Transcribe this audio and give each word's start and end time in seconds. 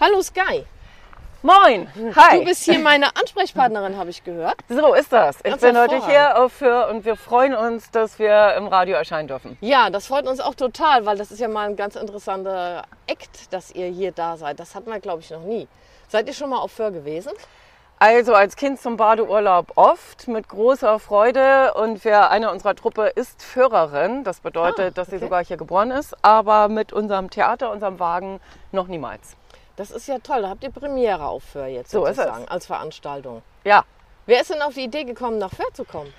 Hallo 0.00 0.22
Sky. 0.22 0.64
Moin, 1.42 1.86
hi. 2.16 2.38
Du 2.38 2.44
bist 2.46 2.64
hier 2.64 2.78
meine 2.78 3.14
Ansprechpartnerin, 3.16 3.98
habe 3.98 4.08
ich 4.08 4.24
gehört. 4.24 4.56
So 4.66 4.94
ist 4.94 5.12
das. 5.12 5.36
Ich 5.38 5.42
Ganz 5.42 5.60
bin 5.60 5.76
heute 5.78 6.06
hier 6.06 6.42
auf 6.42 6.54
für 6.54 6.88
und 6.88 7.04
wir 7.04 7.16
freuen 7.16 7.54
uns, 7.54 7.90
dass 7.90 8.18
wir 8.18 8.54
im 8.56 8.66
Radio 8.66 8.96
erscheinen 8.96 9.28
dürfen. 9.28 9.58
Ja, 9.60 9.90
das 9.90 10.06
freut 10.06 10.26
uns 10.26 10.40
auch 10.40 10.54
total, 10.54 11.04
weil 11.04 11.18
das 11.18 11.30
ist 11.30 11.38
ja 11.38 11.48
mal 11.48 11.68
ein 11.68 11.76
ganz 11.76 11.96
interessanter 11.96 12.84
Act, 13.06 13.52
dass 13.52 13.70
ihr 13.72 13.88
hier 13.88 14.12
da 14.12 14.38
seid. 14.38 14.58
Das 14.58 14.74
hatten 14.74 14.90
wir, 14.90 15.00
glaube 15.00 15.20
ich, 15.20 15.30
noch 15.30 15.42
nie. 15.42 15.68
Seid 16.08 16.28
ihr 16.28 16.34
schon 16.34 16.48
mal 16.48 16.60
auf 16.60 16.72
Föhr 16.72 16.92
gewesen? 16.92 17.32
Also 17.98 18.32
als 18.34 18.56
Kind 18.56 18.80
zum 18.80 18.96
Badeurlaub 18.96 19.72
oft 19.76 20.28
mit 20.28 20.48
großer 20.48 20.98
Freude 20.98 21.74
und 21.74 22.02
wir, 22.06 22.30
eine 22.30 22.50
unserer 22.50 22.74
Truppe 22.74 23.08
ist 23.14 23.42
Führerin. 23.42 24.24
Das 24.24 24.40
bedeutet, 24.40 24.92
Ah, 24.92 24.94
dass 24.94 25.08
sie 25.08 25.16
okay. 25.16 25.24
sogar 25.26 25.44
hier 25.44 25.58
geboren 25.58 25.90
ist, 25.90 26.16
aber 26.22 26.68
mit 26.68 26.94
unserem 26.94 27.28
Theater, 27.28 27.70
unserem 27.70 27.98
Wagen 27.98 28.40
noch 28.72 28.86
niemals. 28.86 29.36
Das 29.80 29.90
ist 29.90 30.08
ja 30.08 30.18
toll. 30.18 30.42
Da 30.42 30.50
habt 30.50 30.62
ihr 30.62 30.70
Premiere 30.70 31.24
auf 31.24 31.42
Föhr 31.42 31.66
jetzt 31.66 31.90
So 31.90 32.04
sozusagen 32.04 32.46
als 32.48 32.66
Veranstaltung. 32.66 33.40
Ja, 33.64 33.84
Wer 34.26 34.42
ist 34.42 34.50
denn 34.50 34.60
auf 34.62 34.74
die 34.74 34.84
Idee 34.84 35.04
gekommen, 35.04 35.38
nach 35.38 35.50
Föhr 35.50 35.72
zu 35.72 35.84
kommen? 35.84 36.12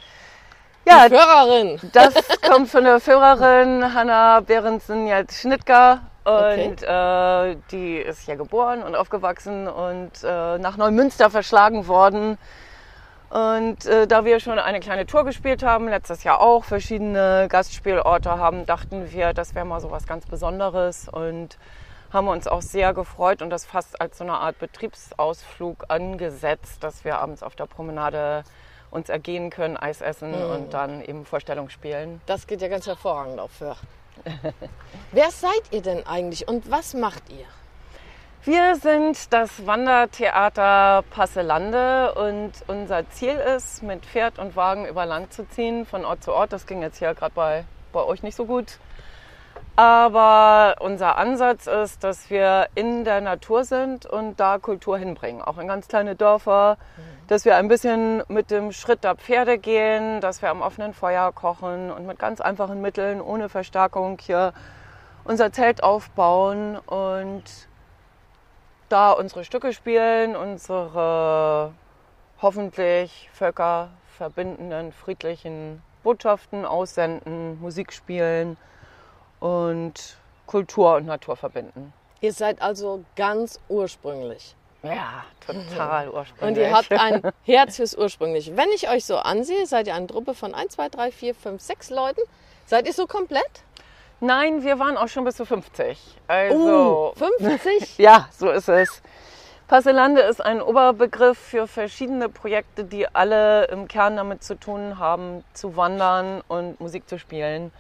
ja 0.86 1.08
Die 1.08 1.16
Föhrerin. 1.16 1.80
das 1.94 2.13
kommt 2.41 2.70
von 2.70 2.84
der 2.84 3.00
Führerin 3.00 3.94
Hanna 3.94 4.39
Behrensen 4.41 5.05
jetzt 5.05 5.39
Schnittger. 5.39 6.02
Und 6.26 6.84
äh, 6.84 7.55
die 7.72 7.98
ist 7.98 8.23
hier 8.26 8.36
geboren 8.36 8.84
und 8.84 8.95
aufgewachsen 8.95 9.67
und 9.67 10.12
äh, 10.23 10.58
nach 10.58 10.78
Neumünster 10.78 11.30
verschlagen 11.30 11.88
worden. 11.88 12.38
Und 13.30 13.86
äh, 13.86 14.08
da 14.08 14.25
wir 14.25 14.39
schon 14.39 14.59
eine 14.59 14.81
kleine 14.81 15.05
Tour 15.05 15.23
gespielt 15.23 15.64
haben, 15.64 15.88
letztes 15.88 16.23
Jahr 16.23 16.41
auch 16.41 16.66
verschiedene 16.66 17.48
Gastspielorte 17.48 18.38
haben, 18.38 18.66
dachten 18.66 19.12
wir, 19.12 19.34
das 19.34 19.55
wäre 19.55 19.66
mal 19.66 19.80
so 19.80 19.89
was 19.89 20.05
ganz 20.05 20.25
Besonderes 20.25 21.08
und 21.08 21.58
haben 22.12 22.28
uns 22.28 22.48
auch 22.48 22.62
sehr 22.62 22.94
gefreut 22.94 23.42
und 23.42 23.50
das 23.50 23.66
fast 23.66 24.02
als 24.02 24.18
so 24.18 24.24
eine 24.24 24.34
Art 24.34 24.60
Betriebsausflug 24.60 25.86
angesetzt, 25.88 26.84
dass 26.84 27.06
wir 27.06 27.20
abends 27.20 27.44
auf 27.44 27.56
der 27.56 27.66
Promenade 27.66 28.44
uns 28.92 29.09
ergehen 29.09 29.50
können, 29.50 29.78
Eis 29.78 30.02
essen 30.02 30.34
und 30.34 30.73
dann 30.73 31.02
eben 31.02 31.26
Vorstellung 31.26 31.70
spielen. 31.70 32.22
Das 32.26 32.45
geht 32.48 32.62
ja 32.62 32.68
ganz 32.68 32.88
hervorragend 32.88 33.40
auf 33.40 33.52
Föhr. 33.52 33.78
Wer 35.12 35.31
seid 35.31 35.62
ihr 35.72 35.81
denn 35.81 36.06
eigentlich 36.06 36.48
und 36.48 36.70
was 36.70 36.94
macht 36.94 37.30
ihr? 37.30 37.45
Wir 38.44 38.75
sind 38.75 39.31
das 39.31 39.68
Wandertheater 39.68 41.03
Passelande 41.12 42.14
und 42.16 42.52
unser 42.68 43.08
Ziel 43.12 43.36
ist, 43.36 43.84
mit 43.84 44.03
Pferd 44.03 44.40
und 44.40 44.56
Wagen 44.56 44.88
über 44.88 45.06
Land 45.06 45.31
zu 45.31 45.48
ziehen, 45.48 45.86
von 45.86 46.06
Ort 46.06 46.23
zu 46.23 46.34
Ort. 46.34 46.52
Das 46.52 46.66
ging 46.66 46.81
jetzt 46.81 46.98
hier 46.98 47.14
gerade 47.14 47.36
bei, 47.36 47.66
bei 47.94 48.03
euch 48.03 48.23
nicht 48.23 48.36
so 48.36 48.46
gut. 48.46 48.80
Aber 49.75 50.75
unser 50.80 51.17
Ansatz 51.17 51.66
ist, 51.66 52.03
dass 52.03 52.30
wir 52.30 52.67
in 52.75 53.05
der 53.05 53.22
Natur 53.22 53.64
sind 53.64 54.05
und 54.05 54.39
da 54.39 54.58
Kultur 54.59 54.97
hinbringen, 54.97 55.41
auch 55.41 55.58
in 55.58 55.67
ganz 55.67 55.88
kleine 55.88 56.16
Dörfer, 56.16 56.78
dass 57.28 57.45
wir 57.45 57.55
ein 57.55 57.69
bisschen 57.69 58.22
mit 58.28 58.52
dem 58.52 58.73
Schritt 58.73 59.05
der 59.05 59.16
Pferde 59.16 59.58
gehen, 59.58 60.19
dass 60.19 60.41
wir 60.41 60.50
am 60.50 60.61
offenen 60.61 60.94
Feuer 60.94 61.31
kochen 61.31 61.89
und 61.89 62.05
mit 62.05 62.19
ganz 62.19 62.41
einfachen 62.41 62.81
Mitteln, 62.81 63.22
ohne 63.22 63.47
Verstärkung 63.47 64.17
hier 64.19 64.53
unser 65.23 65.53
Zelt 65.53 65.83
aufbauen 65.83 66.78
und 66.78 67.44
da 68.89 69.11
unsere 69.13 69.45
Stücke 69.45 69.72
spielen, 69.72 70.35
unsere 70.35 71.72
hoffentlich 72.41 73.30
völkerverbindenden, 73.31 74.91
friedlichen 74.91 75.81
Botschaften 76.03 76.66
aussenden, 76.66 77.61
Musik 77.61 77.94
spielen 77.94 78.58
und 79.42 80.16
Kultur 80.45 80.95
und 80.95 81.08
Natur 81.08 81.36
verbinden. 81.36 81.92
Ihr 82.22 82.31
seid 82.31 82.61
also 82.61 83.03
ganz 83.16 83.59
ursprünglich. 83.67 84.56
Ja, 84.84 85.25
total 85.45 86.09
ursprünglich. 86.09 86.47
Und 86.47 86.58
ihr 86.58 86.72
habt 86.72 86.92
ein 86.92 87.22
Herz 87.44 87.75
fürs 87.75 87.97
Ursprüngliche. 87.97 88.56
Wenn 88.56 88.69
ich 88.69 88.89
euch 88.89 89.06
so 89.06 89.17
ansehe, 89.17 89.66
seid 89.66 89.88
ihr 89.88 89.95
eine 89.95 90.08
Truppe 90.08 90.34
von 90.34 90.53
1, 90.53 90.74
2, 90.74 90.90
3, 90.90 91.12
4, 91.12 91.35
5, 91.35 91.62
6 91.62 91.90
Leuten. 91.90 92.22
Seid 92.66 92.88
ihr 92.88 92.94
so 92.94 93.06
komplett? 93.06 93.63
Nein, 94.19 94.63
wir 94.63 94.79
waren 94.79 94.97
auch 94.97 95.07
schon 95.07 95.24
bis 95.24 95.35
zu 95.35 95.46
50. 95.46 95.97
Also, 96.28 97.13
Uh, 97.16 97.19
50? 97.40 97.97
ja, 97.97 98.28
so 98.31 98.50
ist 98.50 98.69
es. 98.69 99.02
Passelande 99.68 100.22
ist 100.22 100.44
ein 100.44 100.62
Oberbegriff 100.62 101.38
für 101.38 101.66
verschiedene 101.66 102.29
Projekte, 102.29 102.84
die 102.84 103.08
alle 103.16 103.66
im 103.66 103.88
Kern 103.88 104.18
damit 104.18 104.44
zu 104.44 104.59
tun 104.59 105.00
haben, 105.00 105.44
zu 105.53 105.75
wandern 105.75 106.41
und 106.47 106.79
Musik 106.79 107.08
zu 107.08 107.18
spielen. 107.18 107.72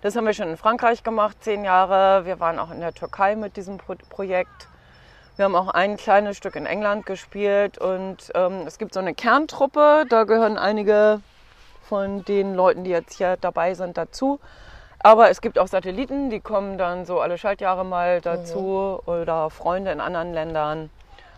Das 0.00 0.14
haben 0.14 0.26
wir 0.26 0.32
schon 0.32 0.48
in 0.48 0.56
Frankreich 0.56 1.02
gemacht, 1.02 1.38
zehn 1.40 1.64
Jahre. 1.64 2.24
Wir 2.24 2.38
waren 2.38 2.60
auch 2.60 2.70
in 2.70 2.78
der 2.78 2.94
Türkei 2.94 3.34
mit 3.34 3.56
diesem 3.56 3.78
Pro 3.78 3.96
Projekt. 4.08 4.68
Wir 5.34 5.44
haben 5.44 5.56
auch 5.56 5.68
ein 5.68 5.96
kleines 5.96 6.36
Stück 6.36 6.54
in 6.54 6.66
England 6.66 7.04
gespielt 7.04 7.78
und 7.78 8.30
ähm, 8.34 8.62
es 8.66 8.78
gibt 8.78 8.94
so 8.94 9.00
eine 9.00 9.14
Kerntruppe, 9.14 10.04
da 10.08 10.22
gehören 10.22 10.56
einige 10.56 11.20
von 11.88 12.24
den 12.24 12.54
Leuten, 12.54 12.84
die 12.84 12.90
jetzt 12.90 13.14
hier 13.14 13.36
dabei 13.40 13.74
sind, 13.74 13.96
dazu. 13.96 14.38
Aber 15.00 15.30
es 15.30 15.40
gibt 15.40 15.58
auch 15.58 15.66
Satelliten, 15.66 16.30
die 16.30 16.40
kommen 16.40 16.78
dann 16.78 17.04
so 17.04 17.20
alle 17.20 17.36
Schaltjahre 17.36 17.84
mal 17.84 18.20
dazu 18.20 19.00
oder 19.06 19.50
Freunde 19.50 19.90
in 19.90 20.00
anderen 20.00 20.32
Ländern. 20.32 20.90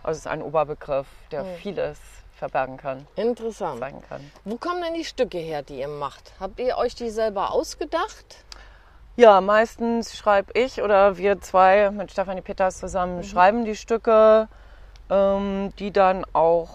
Also 0.02 0.18
es 0.18 0.24
ist 0.24 0.26
ein 0.26 0.42
Oberbegriff, 0.42 1.06
der 1.30 1.44
vieles 1.44 1.98
verbergen 2.36 2.78
kann, 2.78 3.06
Interessant. 3.16 3.80
kann. 4.08 4.30
Wo 4.44 4.56
kommen 4.56 4.82
denn 4.82 4.94
die 4.94 5.04
Stücke 5.04 5.38
her, 5.38 5.62
die 5.62 5.78
ihr 5.78 5.88
macht? 5.88 6.32
Habt 6.40 6.58
ihr 6.58 6.78
euch 6.78 6.94
die 6.94 7.10
selber 7.10 7.52
ausgedacht? 7.52 8.44
Ja, 9.20 9.42
meistens 9.42 10.16
schreibe 10.16 10.58
ich 10.58 10.80
oder 10.80 11.18
wir 11.18 11.42
zwei 11.42 11.90
mit 11.90 12.10
Stefanie 12.10 12.40
Peters 12.40 12.78
zusammen 12.78 13.22
schreiben 13.22 13.66
die 13.66 13.76
Stücke, 13.76 14.48
ähm, 15.10 15.74
die 15.78 15.90
dann 15.90 16.24
auch 16.32 16.70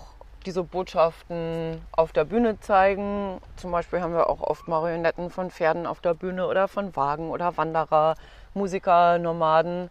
diese 0.45 0.61
Botschaften 0.61 1.81
auf 1.91 2.11
der 2.11 2.23
Bühne 2.23 2.59
zeigen. 2.59 3.41
Zum 3.55 3.71
Beispiel 3.71 3.99
haben 3.99 4.13
wir 4.13 4.29
auch 4.29 4.41
oft 4.41 4.67
Marionetten 4.67 5.31
von 5.31 5.49
Pferden 5.49 5.87
auf 5.87 6.01
der 6.01 6.13
Bühne 6.13 6.45
oder 6.45 6.67
von 6.67 6.95
Wagen 6.95 7.31
oder 7.31 7.57
Wanderer, 7.57 8.13
Musiker, 8.53 9.17
Nomaden. 9.17 9.89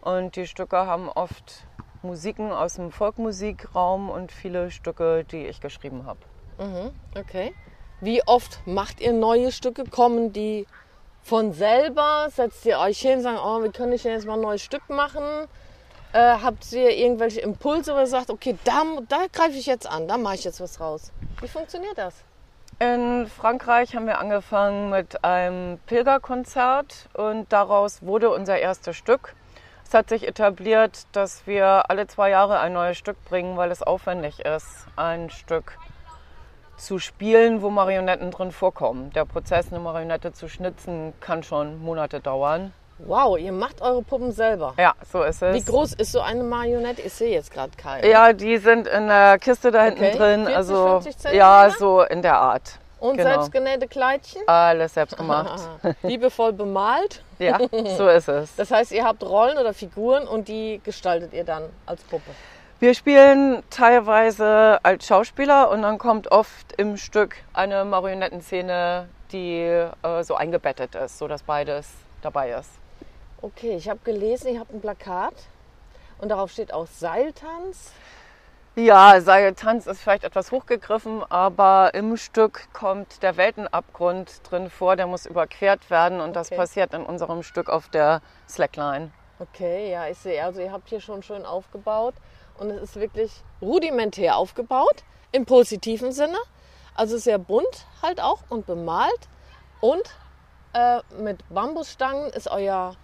Und 0.00 0.36
die 0.36 0.46
Stücke 0.46 0.76
haben 0.76 1.08
oft 1.08 1.66
Musiken 2.02 2.52
aus 2.52 2.74
dem 2.74 2.92
Folkmusikraum 2.92 4.08
und 4.08 4.30
viele 4.30 4.70
Stücke, 4.70 5.24
die 5.24 5.48
ich 5.48 5.60
geschrieben 5.60 6.06
habe. 6.06 6.20
Okay. 7.18 7.52
Wie 8.00 8.22
oft 8.24 8.64
macht 8.68 9.00
ihr 9.00 9.12
neue 9.12 9.50
Stücke? 9.50 9.82
Kommen 9.82 10.32
die 10.32 10.64
von 11.28 11.52
selber? 11.52 12.28
Setzt 12.34 12.64
ihr 12.64 12.78
euch 12.78 12.98
hin 13.00 13.18
und 13.18 13.22
sagt, 13.22 13.40
oh, 13.44 13.62
wie 13.62 13.70
kann 13.70 13.92
ich 13.92 14.02
denn 14.02 14.12
jetzt 14.12 14.26
mal 14.26 14.34
ein 14.34 14.40
neues 14.40 14.62
Stück 14.62 14.88
machen? 14.88 15.22
Äh, 16.14 16.36
habt 16.42 16.72
ihr 16.72 16.96
irgendwelche 16.96 17.40
Impulse, 17.40 17.92
ihr 17.92 18.06
sagt, 18.06 18.30
okay, 18.30 18.56
da, 18.64 18.82
da 19.08 19.26
greife 19.30 19.58
ich 19.58 19.66
jetzt 19.66 19.86
an, 19.86 20.08
da 20.08 20.16
mache 20.16 20.36
ich 20.36 20.44
jetzt 20.44 20.60
was 20.60 20.80
raus? 20.80 21.12
Wie 21.42 21.48
funktioniert 21.48 21.98
das? 21.98 22.14
In 22.80 23.26
Frankreich 23.26 23.94
haben 23.94 24.06
wir 24.06 24.18
angefangen 24.18 24.88
mit 24.88 25.22
einem 25.22 25.78
Pilgerkonzert 25.86 27.08
und 27.12 27.52
daraus 27.52 28.02
wurde 28.02 28.30
unser 28.30 28.58
erstes 28.58 28.96
Stück. 28.96 29.34
Es 29.84 29.92
hat 29.92 30.08
sich 30.08 30.26
etabliert, 30.26 31.06
dass 31.12 31.46
wir 31.46 31.90
alle 31.90 32.06
zwei 32.06 32.30
Jahre 32.30 32.60
ein 32.60 32.72
neues 32.72 32.96
Stück 32.96 33.22
bringen, 33.24 33.56
weil 33.56 33.70
es 33.70 33.82
aufwendig 33.82 34.40
ist, 34.40 34.86
ein 34.96 35.28
Stück 35.28 35.76
zu 36.78 36.98
spielen, 36.98 37.62
wo 37.62 37.70
Marionetten 37.70 38.30
drin 38.30 38.52
vorkommen. 38.52 39.10
Der 39.12 39.24
Prozess, 39.24 39.66
eine 39.70 39.80
Marionette 39.80 40.32
zu 40.32 40.48
schnitzen, 40.48 41.12
kann 41.20 41.42
schon 41.42 41.82
Monate 41.82 42.20
dauern. 42.20 42.72
Wow, 43.00 43.38
ihr 43.38 43.52
macht 43.52 43.80
eure 43.80 44.02
Puppen 44.02 44.32
selber. 44.32 44.74
Ja, 44.76 44.94
so 45.12 45.22
ist 45.22 45.40
es. 45.42 45.54
Wie 45.54 45.70
groß 45.70 45.94
ist 45.94 46.10
so 46.10 46.20
eine 46.20 46.42
Marionette? 46.42 47.02
Ich 47.02 47.12
sehe 47.12 47.30
jetzt 47.30 47.52
gerade 47.52 47.70
keine. 47.76 48.08
Ja, 48.08 48.32
die 48.32 48.56
sind 48.56 48.88
in 48.88 49.06
der 49.06 49.38
Kiste 49.38 49.70
da 49.70 49.84
hinten 49.84 50.04
Okay. 50.04 50.16
drin. 50.16 50.40
40, 50.46 50.56
also 50.56 51.00
50 51.00 51.32
ja, 51.32 51.70
so 51.70 52.02
in 52.02 52.22
der 52.22 52.36
Art. 52.38 52.78
Und 52.98 53.16
genau. 53.16 53.30
selbstgenähte 53.30 53.86
Kleidchen? 53.86 54.42
Alles 54.48 54.94
selbst 54.94 55.16
gemacht. 55.16 55.60
Liebevoll 56.02 56.52
bemalt. 56.52 57.22
ja, 57.38 57.58
so 57.96 58.08
ist 58.08 58.28
es. 58.28 58.56
Das 58.56 58.72
heißt, 58.72 58.90
ihr 58.90 59.04
habt 59.04 59.22
Rollen 59.22 59.56
oder 59.58 59.72
Figuren 59.72 60.26
und 60.26 60.48
die 60.48 60.80
gestaltet 60.82 61.32
ihr 61.32 61.44
dann 61.44 61.62
als 61.86 62.02
Puppe. 62.02 62.32
Wir 62.80 62.94
spielen 62.94 63.64
teilweise 63.70 64.78
als 64.84 65.04
Schauspieler 65.04 65.68
und 65.70 65.82
dann 65.82 65.98
kommt 65.98 66.30
oft 66.30 66.72
im 66.76 66.96
Stück 66.96 67.34
eine 67.52 67.84
Marionettenszene, 67.84 69.08
die 69.32 69.62
äh, 69.62 70.22
so 70.22 70.36
eingebettet 70.36 70.94
ist, 70.94 71.18
so 71.18 71.26
dass 71.26 71.42
beides 71.42 71.90
dabei 72.22 72.52
ist. 72.52 72.70
Okay, 73.42 73.74
ich 73.74 73.88
habe 73.88 73.98
gelesen, 74.04 74.54
ihr 74.54 74.60
habt 74.60 74.72
ein 74.72 74.80
Plakat 74.80 75.34
und 76.18 76.28
darauf 76.28 76.52
steht 76.52 76.72
auch 76.72 76.86
Seiltanz. 76.86 77.90
Ja, 78.76 79.20
Seiltanz 79.20 79.88
ist 79.88 80.00
vielleicht 80.00 80.22
etwas 80.22 80.52
hochgegriffen, 80.52 81.24
aber 81.28 81.94
im 81.94 82.16
Stück 82.16 82.72
kommt 82.72 83.24
der 83.24 83.36
Weltenabgrund 83.36 84.48
drin 84.48 84.70
vor, 84.70 84.94
der 84.94 85.08
muss 85.08 85.26
überquert 85.26 85.90
werden 85.90 86.20
und 86.20 86.36
das 86.36 86.46
Okay. 86.52 86.56
passiert 86.56 86.94
in 86.94 87.02
unserem 87.02 87.42
Stück 87.42 87.70
auf 87.70 87.88
der 87.88 88.22
Slackline. 88.48 89.10
Okay, 89.40 89.90
ja, 89.90 90.06
ich 90.06 90.18
sehe, 90.18 90.44
also 90.44 90.60
ihr 90.60 90.70
habt 90.70 90.88
hier 90.88 91.00
schon 91.00 91.24
schön 91.24 91.44
aufgebaut 91.44 92.14
und 92.58 92.70
es 92.70 92.82
ist 92.82 92.96
wirklich 92.96 93.32
rudimentär 93.62 94.36
aufgebaut, 94.36 95.04
im 95.32 95.46
positiven 95.46 96.12
Sinne. 96.12 96.38
Also 96.94 97.16
sehr 97.16 97.38
bunt 97.38 97.86
halt 98.02 98.20
auch 98.20 98.40
und 98.48 98.66
bemalt 98.66 99.28
und 99.80 100.02
äh, 100.72 101.00
mit 101.20 101.42
Bambusstangen 101.48 102.30
ist 102.32 102.48
euer 102.48 102.96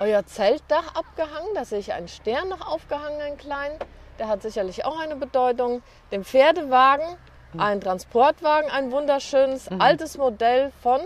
euer 0.00 0.24
Zeltdach 0.26 0.94
abgehangen. 0.94 1.48
Da 1.54 1.64
sehe 1.64 1.78
ich 1.78 1.92
einen 1.92 2.08
Stern 2.08 2.48
noch 2.48 2.66
aufgehangen, 2.66 3.20
einen 3.20 3.36
kleinen. 3.36 3.78
Der 4.18 4.28
hat 4.28 4.42
sicherlich 4.42 4.84
auch 4.84 4.98
eine 4.98 5.16
Bedeutung. 5.16 5.82
Den 6.10 6.24
Pferdewagen, 6.24 7.16
ein 7.56 7.80
Transportwagen, 7.80 8.70
ein 8.70 8.92
wunderschönes 8.92 9.68
altes 9.78 10.18
Modell 10.18 10.72
von 10.82 11.00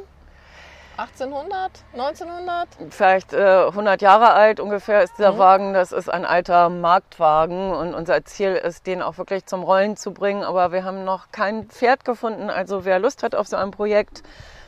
1800, 0.96 1.70
1900? 1.94 2.68
Vielleicht 2.90 3.32
äh, 3.32 3.66
100 3.66 4.02
Jahre 4.02 4.30
alt 4.32 4.60
ungefähr 4.60 5.02
ist 5.02 5.14
dieser 5.18 5.38
Wagen. 5.38 5.72
Das 5.72 5.90
ist 5.92 6.08
ein 6.08 6.24
alter 6.24 6.68
Marktwagen 6.68 7.72
und 7.72 7.94
unser 7.94 8.24
Ziel 8.24 8.54
ist, 8.54 8.86
den 8.86 9.02
auch 9.02 9.18
wirklich 9.18 9.46
zum 9.46 9.62
Rollen 9.62 9.96
zu 9.96 10.12
bringen. 10.12 10.42
Aber 10.44 10.70
wir 10.70 10.84
haben 10.84 11.04
noch 11.04 11.32
kein 11.32 11.66
Pferd 11.66 12.04
gefunden. 12.04 12.50
Also 12.50 12.84
wer 12.84 12.98
Lust 12.98 13.22
hat 13.22 13.34
auf 13.34 13.46
so 13.46 13.56
ein 13.56 13.70
Projekt 13.70 14.22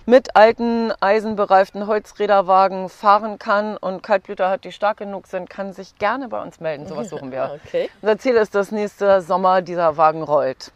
mit 0.07 0.37
alten, 0.37 0.93
eisenbereiften 1.01 1.87
Holzräderwagen 1.87 2.89
fahren 2.89 3.39
kann 3.39 3.77
und 3.77 4.03
Kaltblüter 4.03 4.51
hat, 4.51 4.65
die 4.65 4.73
stark 4.73 4.99
genug 4.99 5.27
sind, 5.27 5.49
kann 5.49 5.73
sich 5.73 5.97
gerne 5.97 6.29
bei 6.29 6.43
uns 6.43 6.61
melden. 6.61 6.87
Sowas 6.87 7.09
suchen 7.09 7.33
wir. 7.33 7.59
Okay, 7.67 7.89
Unser 8.03 8.19
Ziel 8.19 8.35
ist, 8.35 8.55
dass 8.55 8.71
nächste 8.71 9.23
Sommer 9.23 9.63
dieser 9.63 9.97
Wagen 9.97 10.23
rollt. 10.23 10.73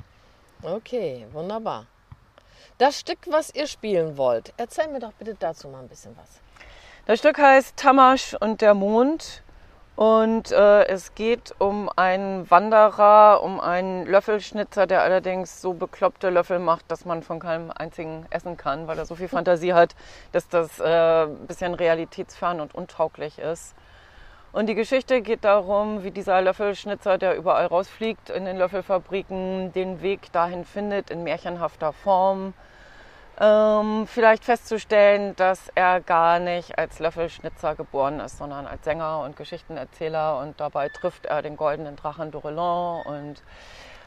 okay, 0.63 1.27
wunderbar. 1.33 1.87
Das 2.79 3.01
Stück, 3.01 3.19
was 3.29 3.53
ihr 3.53 3.67
spielen 3.67 4.17
wollt, 4.17 4.55
erzähl 4.57 4.87
mir 4.87 5.01
doch 5.01 5.13
bitte 5.15 5.35
dazu 5.37 5.67
mal 5.67 5.81
ein 5.81 5.89
bisschen 5.89 6.17
was. 6.17 6.39
Das 7.07 7.19
Stück 7.19 7.37
heißt 7.37 7.77
Tamasch 7.77 8.37
und 8.39 8.61
der 8.61 8.75
Mond. 8.75 9.43
Und 9.97 10.53
äh, 10.53 10.85
es 10.87 11.17
geht 11.17 11.57
um 11.59 11.91
einen 11.97 12.49
Wanderer, 12.49 13.43
um 13.43 13.59
einen 13.59 14.07
Löffelschnitzer, 14.07 14.87
der 14.87 15.03
allerdings 15.03 15.61
so 15.61 15.73
bekloppte 15.73 16.31
Löffel 16.31 16.61
macht, 16.61 16.89
dass 16.89 17.05
man 17.05 17.25
von 17.25 17.41
keinem 17.41 17.73
einzigen 17.73 18.25
essen 18.31 18.57
kann, 18.57 18.87
weil 18.87 18.97
er 18.97 19.07
so 19.07 19.17
viel 19.17 19.27
Fantasie 19.27 19.73
hat, 19.73 19.97
dass 20.31 20.49
das 20.49 20.79
äh, 20.79 21.25
ein 21.25 21.49
bisschen 21.49 21.75
realitätsfern 21.75 22.61
und 22.61 22.77
untauglich 22.77 23.41
ist. 23.41 23.75
Und 24.51 24.67
die 24.67 24.75
Geschichte 24.75 25.21
geht 25.21 25.45
darum, 25.45 26.05
wie 26.05 26.11
dieser 26.11 26.41
Löffelschnitzer, 26.41 27.19
der 27.19 27.37
überall 27.37 27.67
rausfliegt 27.67 28.31
in 28.31 28.47
den 28.47 28.57
Löffelfabriken, 28.57 29.73
den 29.73 30.01
Weg 30.01 30.33
dahin 30.33 30.65
findet 30.65 31.11
in 31.11 31.23
märchenhafter 31.23 31.93
Form. 31.93 32.55
Ähm, 33.41 34.07
vielleicht 34.09 34.45
festzustellen, 34.45 35.37
dass 35.37 35.71
er 35.75 36.01
gar 36.01 36.41
nicht 36.41 36.79
als 36.79 36.99
Löffelschnitzer 36.99 37.75
geboren 37.77 38.21
ist, 38.21 38.39
sondern 38.39 38.67
als 38.67 38.85
Sänger 38.85 39.21
und 39.21 39.37
Geschichtenerzähler. 39.37 40.41
Und 40.41 40.59
dabei 40.59 40.89
trifft 40.89 41.27
er 41.27 41.43
den 41.43 41.57
goldenen 41.57 41.95
Drachen 41.95 42.31
Dorelon 42.31 43.03
und 43.07 43.43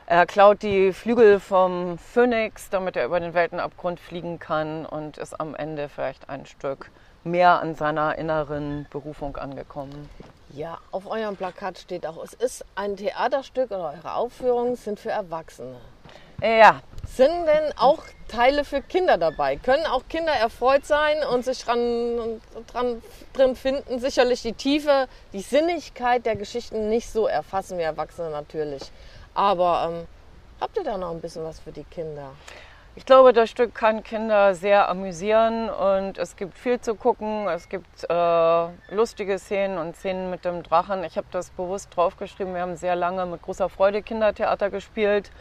er 0.08 0.26
klaut 0.26 0.64
die 0.64 0.92
Flügel 0.92 1.40
vom 1.40 1.98
Phönix, 1.98 2.70
damit 2.70 2.98
er 2.98 3.06
über 3.06 3.20
den 3.20 3.34
Weltenabgrund 3.34 4.00
fliegen 4.00 4.40
kann 4.40 4.86
und 4.86 5.18
ist 5.18 5.40
am 5.40 5.56
Ende 5.56 5.88
vielleicht 5.88 6.30
ein 6.30 6.46
Stück 6.46 6.92
mehr 7.24 7.60
an 7.62 7.76
seiner 7.76 8.18
inneren 8.18 8.88
Berufung 8.90 9.38
angekommen. 9.38 10.10
Ja, 10.54 10.80
auf 10.92 11.10
eurem 11.10 11.38
Plakat 11.38 11.78
steht 11.78 12.06
auch, 12.06 12.22
es 12.24 12.34
ist 12.34 12.66
ein 12.76 12.98
Theaterstück 12.98 13.72
oder 13.72 13.94
eure 13.96 14.16
Aufführungen 14.16 14.76
sind 14.76 15.00
für 15.00 15.12
Erwachsene. 15.12 15.78
Ja, 16.42 16.82
Sind 17.08 17.46
denn 17.46 17.74
auch 17.78 18.04
Teile 18.28 18.64
für 18.64 18.82
Kinder 18.82 19.18
dabei? 19.18 19.58
Können 19.58 19.86
auch 19.86 20.04
Kinder 20.08 20.32
erfreut 20.32 20.86
sein 20.86 21.18
und 21.32 21.46
sich 21.46 21.64
dran, 21.64 22.42
dran, 22.68 23.02
drin 23.34 23.56
finden? 23.56 24.00
Sicherlich 24.00 24.42
die 24.42 24.54
Tiefe, 24.54 25.08
die 25.34 25.42
Sinnigkeit 25.42 26.26
der 26.26 26.36
Geschichten 26.36 26.90
nicht 26.90 27.12
so 27.12 27.28
erfassen 27.28 27.78
wie 27.78 27.84
Erwachsene 27.84 28.30
natürlich. 28.30 28.92
Aber 29.34 29.90
ähm, 29.90 30.08
habt 30.60 30.78
ihr 30.78 30.84
da 30.84 30.98
noch 30.98 31.12
ein 31.12 31.22
bisschen 31.22 31.44
was 31.44 31.60
für 31.60 31.72
die 31.72 31.84
Kinder? 31.84 32.32
Ich 32.94 33.06
glaube, 33.06 33.32
das 33.32 33.50
Stück 33.50 33.74
kann 33.74 34.04
Kinder 34.04 34.54
sehr 34.54 34.90
amüsieren 34.90 35.70
und 35.70 36.18
es 36.18 36.36
gibt 36.36 36.58
viel 36.58 36.82
zu 36.82 36.94
gucken. 36.96 37.48
Es 37.48 37.70
gibt 37.70 38.04
äh, 38.10 38.68
lustige 38.94 39.40
Szenen 39.40 39.78
und 39.78 39.96
Szenen 39.96 40.30
mit 40.30 40.44
dem 40.44 40.62
Drachen. 40.62 41.06
Ich 41.06 41.16
habe 41.16 41.28
das 41.32 41.52
bewusst 41.52 41.96
draufgeschrieben. 41.96 42.54
Wir 42.54 42.62
haben 42.62 42.76
sehr 42.76 42.98
lange 42.98 43.26
mit 43.26 43.44
großer 43.44 43.70
Freude 43.70 44.02
Kindertheater 44.02 44.70
gespielt 44.70 45.32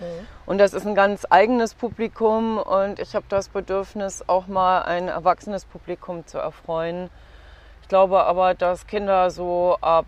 und 0.47 0.59
das 0.59 0.75
ist 0.75 0.87
ein 0.87 0.95
ganz 0.95 1.27
eigenes 1.29 1.75
Publikum 1.75 2.57
und 2.57 3.01
ich 3.01 3.17
habe 3.17 3.27
das 3.29 3.49
Bedürfnis, 3.49 4.23
auch 4.29 4.47
mal 4.47 4.83
ein 4.83 5.09
erwachsenes 5.09 5.65
Publikum 5.65 6.25
zu 6.27 6.39
erfreuen. 6.39 7.11
Ich 7.83 7.89
glaube 7.89 8.23
aber, 8.23 8.55
dass 8.55 8.87
Kinder 8.87 9.29
so 9.31 9.77
ab 9.81 10.07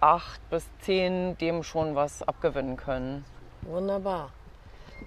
acht 0.00 0.40
bis 0.48 0.66
zehn 0.80 1.36
dem 1.36 1.64
schon 1.64 1.94
was 1.94 2.22
abgewinnen 2.22 2.78
können. 2.78 3.26
Wunderbar. 3.60 4.30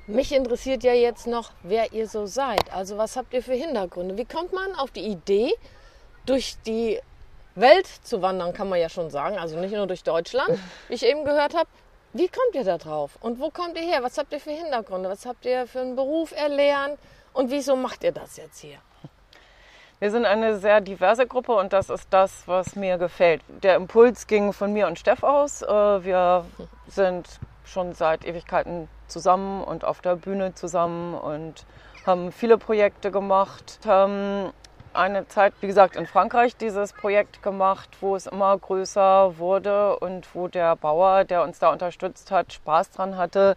Mich 0.08 0.32
interessiert 0.32 0.84
ja 0.84 0.94
jetzt 0.94 1.28
noch, 1.28 1.52
wer 1.64 1.94
ihr 1.94 2.08
so 2.08 2.26
seid. 2.26 2.72
Also 2.74 2.98
was 2.98 3.16
habt 3.16 3.34
ihr 3.34 3.44
für 3.44 3.54
Hintergründe? 3.54 4.18
Wie 4.18 4.26
kommt 4.26 4.54
man 4.54 4.74
auf 4.76 4.92
die 4.92 5.06
Idee, 5.06 5.54
durch 6.26 6.56
die 6.66 7.00
Welt 7.56 7.88
zu 7.88 8.22
wandern, 8.22 8.54
kann 8.54 8.70
man 8.70 8.80
ja 8.80 8.90
schon 8.90 9.10
sagen. 9.10 9.38
Also 9.38 9.60
nicht 9.60 9.74
nur 9.74 9.88
durch 9.88 10.04
Deutschland, 10.04 10.58
wie 10.88 10.94
ich 10.94 11.06
eben 11.06 11.26
gehört 11.26 11.54
habe. 11.54 11.70
Wie 12.14 12.28
kommt 12.28 12.54
ihr 12.54 12.64
da 12.64 12.78
drauf? 12.78 13.18
Und 13.22 13.40
wo 13.40 13.50
kommt 13.50 13.78
ihr 13.78 13.84
her? 13.84 14.04
Was 14.04 14.18
habt 14.18 14.34
ihr 14.34 14.40
für 14.40 14.52
Hintergründe? 14.52 15.10
Was 15.10 15.26
habt 15.26 15.46
ihr 15.46 15.66
für 15.66 15.80
einen 15.80 15.96
Beruf 15.96 16.34
erlernt? 16.34 16.98
Und 17.34 17.52
wieso 17.52 17.76
macht 17.76 18.04
ihr 18.04 18.12
das 18.12 18.36
jetzt 18.38 18.60
hier? 18.60 18.80
Wir 20.02 20.10
sind 20.10 20.26
eine 20.26 20.58
sehr 20.58 20.82
diverse 20.82 21.28
Gruppe 21.28 21.52
und 21.52 21.74
das 21.74 21.92
ist 21.92 22.08
das, 22.10 22.48
was 22.48 22.76
mir 22.76 22.98
gefällt. 22.98 23.44
Der 23.62 23.76
Impuls 23.76 24.26
ging 24.26 24.52
von 24.52 24.74
mir 24.74 24.88
und 24.88 24.98
Steff 24.98 25.22
aus. 25.22 25.62
Äh, 25.62 25.68
Wir 26.04 26.44
sind 26.88 27.28
schon 27.66 27.94
seit 27.94 28.26
Ewigkeiten 28.26 28.88
zusammen 29.06 29.64
und 29.64 29.86
auf 29.86 30.02
der 30.02 30.16
Bühne 30.16 30.56
zusammen 30.56 31.14
und 31.14 31.68
haben 32.04 32.32
viele 32.32 32.58
Projekte 32.58 33.12
gemacht. 33.12 33.78
Haben 33.86 34.52
eine 34.92 35.28
Zeit, 35.28 35.54
wie 35.62 35.68
gesagt, 35.68 35.96
in 35.96 36.08
Frankreich 36.08 36.58
dieses 36.58 36.94
Projekt 36.94 37.44
gemacht, 37.44 37.90
wo 38.02 38.16
es 38.16 38.26
immer 38.26 38.58
größer 38.58 39.38
wurde 39.38 40.00
und 40.00 40.34
wo 40.34 40.48
der 40.48 40.78
Bauer, 40.78 41.26
der 41.26 41.44
uns 41.44 41.60
da 41.60 41.72
unterstützt 41.72 42.32
hat, 42.32 42.54
Spaß 42.54 42.90
dran 42.90 43.18
hatte, 43.18 43.56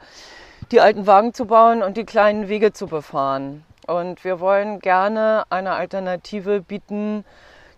die 0.72 0.82
alten 0.82 1.06
Wagen 1.06 1.32
zu 1.32 1.46
bauen 1.46 1.82
und 1.82 1.96
die 1.96 2.04
kleinen 2.04 2.50
Wege 2.50 2.74
zu 2.74 2.86
befahren. 2.86 3.64
Und 3.86 4.24
wir 4.24 4.40
wollen 4.40 4.78
gerne 4.80 5.44
eine 5.50 5.72
Alternative 5.72 6.60
bieten 6.60 7.24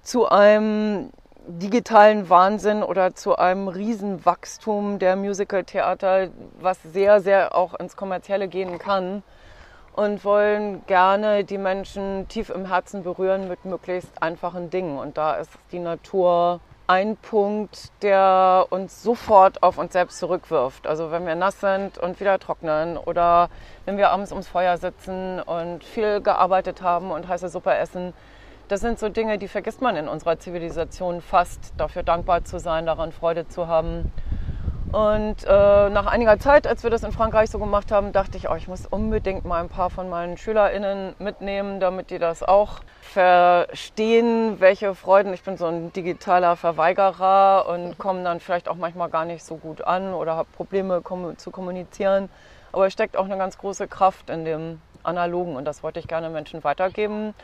zu 0.03 0.29
einem 0.29 1.11
digitalen 1.49 2.29
Wahnsinn 2.29 2.83
oder 2.83 3.15
zu 3.15 3.37
einem 3.37 3.69
Riesenwachstum 3.69 4.99
der 4.99 5.17
Musical-Theater, 5.17 6.29
was 6.61 6.83
sehr, 6.83 7.21
sehr 7.21 7.55
auch 7.55 7.75
ins 7.75 7.97
Kommerzielle 7.97 8.49
gehen 8.49 8.79
kann. 8.79 9.23
Und 9.95 10.27
wollen 10.27 10.85
gerne 10.87 11.45
die 11.45 11.57
Menschen 11.57 12.29
tief 12.29 12.51
im 12.51 12.67
Herzen 12.67 13.03
berühren 13.03 13.49
mit 13.49 13.65
möglichst 13.65 14.23
einfachen 14.23 14.69
Dingen. 14.69 14.99
Und 14.99 15.17
da 15.17 15.37
ist 15.37 15.51
die 15.73 15.79
Natur 15.79 16.61
ein 16.89 17.17
Punkt, 17.17 17.91
der 18.03 18.67
uns 18.71 19.03
sofort 19.03 19.63
auf 19.63 19.79
uns 19.79 19.93
selbst 19.93 20.19
zurückwirft. 20.19 20.87
Also 20.87 21.11
wenn 21.11 21.27
wir 21.27 21.35
nass 21.35 21.61
sind 21.61 21.99
und 21.99 22.21
wieder 22.21 22.39
trocknen 22.39 22.97
oder 22.97 23.49
wenn 23.85 23.97
wir 23.97 24.11
abends 24.11 24.31
ums 24.31 24.47
Feuer 24.47 24.77
sitzen 24.77 25.41
und 25.41 25.83
viel 25.83 26.21
gearbeitet 26.21 26.83
haben 26.83 27.11
und 27.11 27.27
heiße 27.27 27.49
Suppe 27.49 27.75
essen, 27.75 28.13
das 28.69 28.81
sind 28.81 28.99
so 28.99 29.09
Dinge, 29.09 29.39
die 29.39 29.49
vergisst 29.49 29.81
man 29.81 29.97
in 29.97 30.09
unserer 30.09 30.39
Zivilisation 30.39 31.21
fast, 31.21 31.73
dafür 31.77 32.03
dankbar 32.03 32.45
zu 32.45 32.59
sein, 32.59 32.87
daran 32.87 33.13
Freude 33.13 33.47
zu 33.47 33.69
haben. 33.69 34.13
Und 34.93 35.45
äh, 35.45 35.91
nach 35.91 36.07
einiger 36.07 36.39
Zeit, 36.39 36.67
als 36.67 36.83
wir 36.83 36.91
das 36.91 37.03
in 37.03 37.13
Frankreich 37.13 37.51
so 37.51 37.59
gemacht 37.59 37.93
haben, 37.93 38.13
dachte 38.13 38.39
ich, 38.39 38.49
oh, 38.49 38.55
ich 38.55 38.69
muss 38.69 38.87
unbedingt 38.87 39.45
mal 39.45 39.61
ein 39.61 39.69
paar 39.69 39.91
von 39.91 40.09
meinen 40.09 40.39
SchülerInnen 40.39 41.15
mitnehmen, 41.19 41.81
damit 41.81 42.11
die 42.11 42.19
das 42.19 42.43
auch 42.43 42.81
verstehen, 43.03 44.61
welche 44.61 44.95
Freuden. 44.95 45.35
Ich 45.35 45.43
bin 45.43 45.57
so 45.57 45.67
ein 45.67 45.93
digitaler 45.93 46.57
Verweigerer 46.57 47.67
und 47.69 47.99
komme 47.99 48.23
dann 48.23 48.41
vielleicht 48.41 48.69
auch 48.69 48.77
manchmal 48.77 49.11
gar 49.11 49.25
nicht 49.25 49.45
so 49.45 49.57
gut 49.57 49.83
an 49.83 50.15
oder 50.15 50.37
habe 50.37 50.49
Probleme 50.57 50.99
kommu- 50.99 51.37
zu 51.37 51.51
kommunizieren. 51.51 52.31
Aber 52.73 52.87
es 52.87 52.93
steckt 52.93 53.17
auch 53.17 53.25
eine 53.25 53.39
ganz 53.39 53.59
große 53.59 53.89
Kraft 53.89 54.31
in 54.31 54.45
dem 54.45 54.81
Analogen 55.03 55.57
und 55.57 55.65
das 55.65 55.83
wollte 55.83 56.01
ich 56.01 56.09
gerne 56.09 56.31
Menschen 56.31 56.63
weitergeben. 56.65 57.35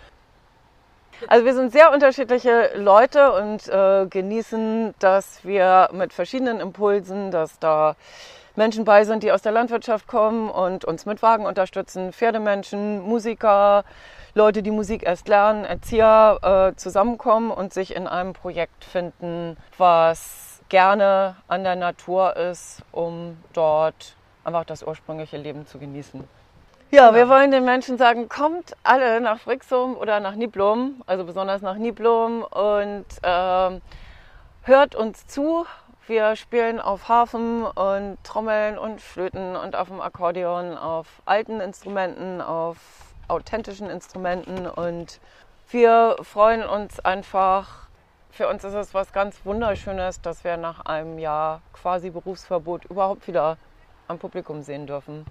Also 1.28 1.44
wir 1.44 1.54
sind 1.54 1.72
sehr 1.72 1.92
unterschiedliche 1.92 2.72
Leute 2.74 3.32
und 3.32 3.68
äh, 3.68 4.06
genießen, 4.06 4.94
dass 4.98 5.44
wir 5.44 5.88
mit 5.92 6.12
verschiedenen 6.12 6.60
Impulsen, 6.60 7.30
dass 7.30 7.58
da 7.58 7.96
Menschen 8.56 8.84
bei 8.84 9.04
sind, 9.04 9.22
die 9.22 9.32
aus 9.32 9.42
der 9.42 9.52
Landwirtschaft 9.52 10.06
kommen 10.06 10.50
und 10.50 10.84
uns 10.84 11.06
mit 11.06 11.22
Wagen 11.22 11.46
unterstützen, 11.46 12.12
Pferdemenschen, 12.12 13.00
Musiker, 13.00 13.84
Leute, 14.34 14.62
die 14.62 14.70
Musik 14.70 15.04
erst 15.04 15.28
lernen, 15.28 15.64
Erzieher 15.64 16.72
äh, 16.72 16.76
zusammenkommen 16.76 17.50
und 17.50 17.72
sich 17.72 17.94
in 17.94 18.06
einem 18.06 18.32
Projekt 18.32 18.84
finden, 18.84 19.56
was 19.78 20.60
gerne 20.68 21.36
an 21.48 21.64
der 21.64 21.76
Natur 21.76 22.36
ist, 22.36 22.82
um 22.92 23.36
dort 23.52 24.16
einfach 24.44 24.64
das 24.64 24.82
ursprüngliche 24.82 25.36
Leben 25.36 25.66
zu 25.66 25.78
genießen. 25.78 26.24
Ja, 26.94 27.14
wir 27.14 27.26
wollen 27.30 27.50
den 27.50 27.64
Menschen 27.64 27.96
sagen, 27.96 28.28
kommt 28.28 28.76
alle 28.82 29.18
nach 29.22 29.44
Brixum 29.44 29.96
oder 29.96 30.20
nach 30.20 30.34
Niblum, 30.34 31.02
also 31.06 31.24
besonders 31.24 31.62
nach 31.62 31.76
Niblum 31.76 32.42
und 32.42 33.06
ähm, 33.22 33.80
hört 34.60 34.94
uns 34.94 35.26
zu. 35.26 35.64
Wir 36.06 36.36
spielen 36.36 36.82
auf 36.82 37.08
Harfen 37.08 37.64
und 37.64 38.18
Trommeln 38.24 38.76
und 38.76 39.00
Flöten 39.00 39.56
und 39.56 39.74
auf 39.74 39.88
dem 39.88 40.02
Akkordeon, 40.02 40.76
auf 40.76 41.06
alten 41.24 41.62
Instrumenten, 41.62 42.42
auf 42.42 42.76
authentischen 43.26 43.88
Instrumenten 43.88 44.66
und 44.66 45.18
wir 45.70 46.16
freuen 46.20 46.62
uns 46.62 47.00
einfach, 47.00 47.88
für 48.30 48.48
uns 48.48 48.64
ist 48.64 48.74
es 48.74 48.92
was 48.92 49.14
ganz 49.14 49.46
Wunderschönes, 49.46 50.20
dass 50.20 50.44
wir 50.44 50.58
nach 50.58 50.84
einem 50.84 51.18
Jahr 51.18 51.62
quasi 51.72 52.10
Berufsverbot 52.10 52.84
überhaupt 52.84 53.26
wieder 53.26 53.56
am 54.08 54.18
Publikum 54.18 54.62
sehen 54.62 54.86
dürfen. 54.86 55.24